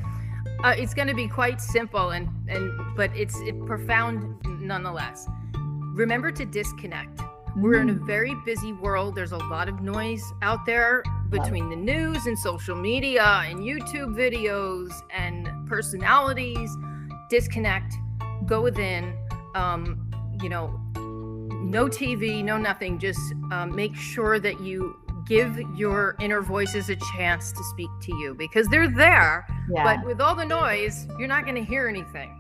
[0.64, 5.28] Uh, it's going to be quite simple and and but it's it profound nonetheless.
[5.94, 7.20] Remember to disconnect.
[7.58, 8.06] We're in a mm.
[8.06, 9.16] very busy world.
[9.16, 14.16] There's a lot of noise out there between the news and social media and YouTube
[14.16, 16.70] videos and personalities.
[17.30, 17.96] Disconnect.
[18.46, 19.18] Go within.
[19.56, 23.00] Um, you know, no TV, no nothing.
[23.00, 24.96] Just um, make sure that you
[25.32, 29.46] give your inner voices a chance to speak to you because they're there.
[29.72, 29.96] Yeah.
[29.96, 32.38] But with all the noise, you're not going to hear anything.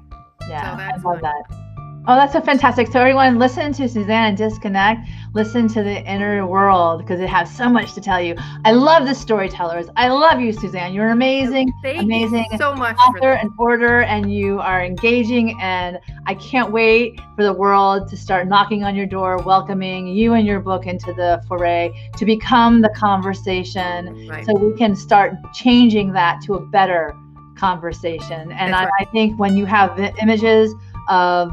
[0.49, 1.70] Yeah, so I love that.
[2.07, 2.87] Oh, that's so fantastic.
[2.87, 5.07] So everyone listen to Suzanne and disconnect.
[5.35, 8.35] Listen to the inner world because it has so much to tell you.
[8.65, 9.85] I love the storytellers.
[9.95, 10.95] I love you, Suzanne.
[10.95, 15.59] You're amazing, Thank amazing so much author and order, and you are engaging.
[15.61, 20.33] And I can't wait for the world to start knocking on your door, welcoming you
[20.33, 24.43] and your book into the foray to become the conversation, right.
[24.43, 27.15] so we can start changing that to a better
[27.55, 28.51] conversation.
[28.53, 28.91] And I, right.
[29.01, 30.73] I think when you have the images
[31.07, 31.51] of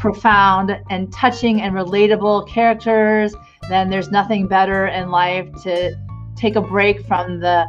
[0.00, 3.34] profound and touching and relatable characters,
[3.68, 5.94] then there's nothing better in life to
[6.36, 7.66] take a break from the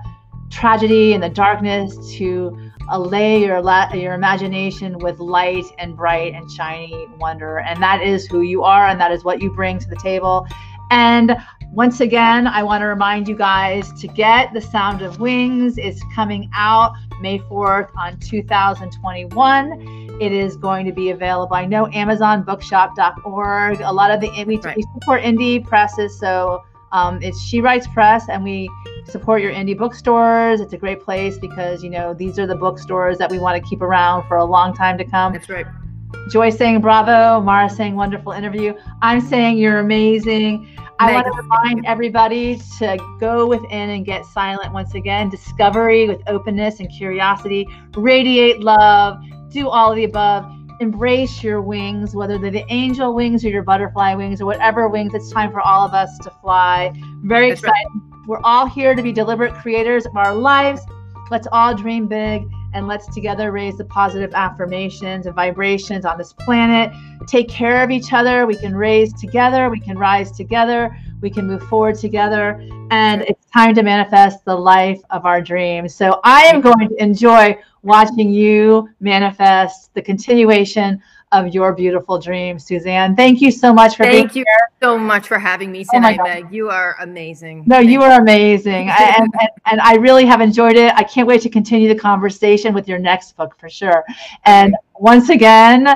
[0.50, 2.58] tragedy and the darkness to
[2.90, 8.28] allay your la- your imagination with light and bright and shiny wonder and that is
[8.28, 10.46] who you are and that is what you bring to the table
[10.90, 11.38] and
[11.74, 15.78] once again, I want to remind you guys to get The Sound of Wings.
[15.78, 20.01] It's coming out May 4th on 2021.
[20.22, 21.56] It is going to be available.
[21.56, 23.82] I know AmazonBookshop.org.
[23.82, 24.78] A lot of the we, right.
[24.78, 28.70] we support indie presses, so um, it's She Writes Press, and we
[29.06, 30.62] support your indie bookstores.
[30.62, 33.68] It's a great place because you know these are the bookstores that we want to
[33.68, 35.34] keep around for a long time to come.
[35.34, 35.66] That's right.
[36.30, 38.76] Joy saying bravo, Mara saying wonderful interview.
[39.02, 40.78] I'm saying you're amazing.
[41.00, 45.30] I want to remind everybody to go within and get silent once again.
[45.30, 47.66] Discovery with openness and curiosity,
[47.96, 49.18] radiate love,
[49.52, 50.52] do all of the above.
[50.80, 55.14] Embrace your wings, whether they're the angel wings or your butterfly wings or whatever wings.
[55.14, 56.92] It's time for all of us to fly.
[57.24, 57.88] Very That's excited.
[57.94, 58.28] Right.
[58.28, 60.82] We're all here to be deliberate creators of our lives.
[61.30, 62.44] Let's all dream big
[62.74, 66.92] and let's together raise the positive affirmations and vibrations on this planet.
[67.28, 68.46] Take care of each other.
[68.46, 72.66] We can raise together, we can rise together, we can move forward together.
[72.92, 75.94] And it's time to manifest the life of our dreams.
[75.94, 81.02] So I am going to enjoy watching you manifest the continuation
[81.32, 83.16] of your beautiful dreams, Suzanne.
[83.16, 86.24] Thank you so much for Thank being you so much for having me tonight, oh
[86.24, 86.52] Meg.
[86.52, 87.64] You are amazing.
[87.66, 88.90] No, Thank you are amazing.
[88.90, 90.94] I, and, and, and, I really have enjoyed it.
[90.96, 94.04] I can't wait to continue the conversation with your next book for sure.
[94.44, 95.88] And once again,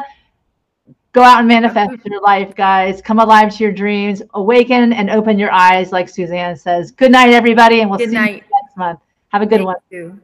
[1.12, 3.02] go out and manifest your life, guys.
[3.02, 4.22] Come alive to your dreams.
[4.36, 6.92] Awaken and open your eyes, like Suzanne says.
[6.92, 7.82] Good night, everybody.
[7.82, 8.36] And we'll good see night.
[8.36, 9.00] you next month.
[9.30, 9.76] Have a good Thank one.
[9.90, 10.22] You.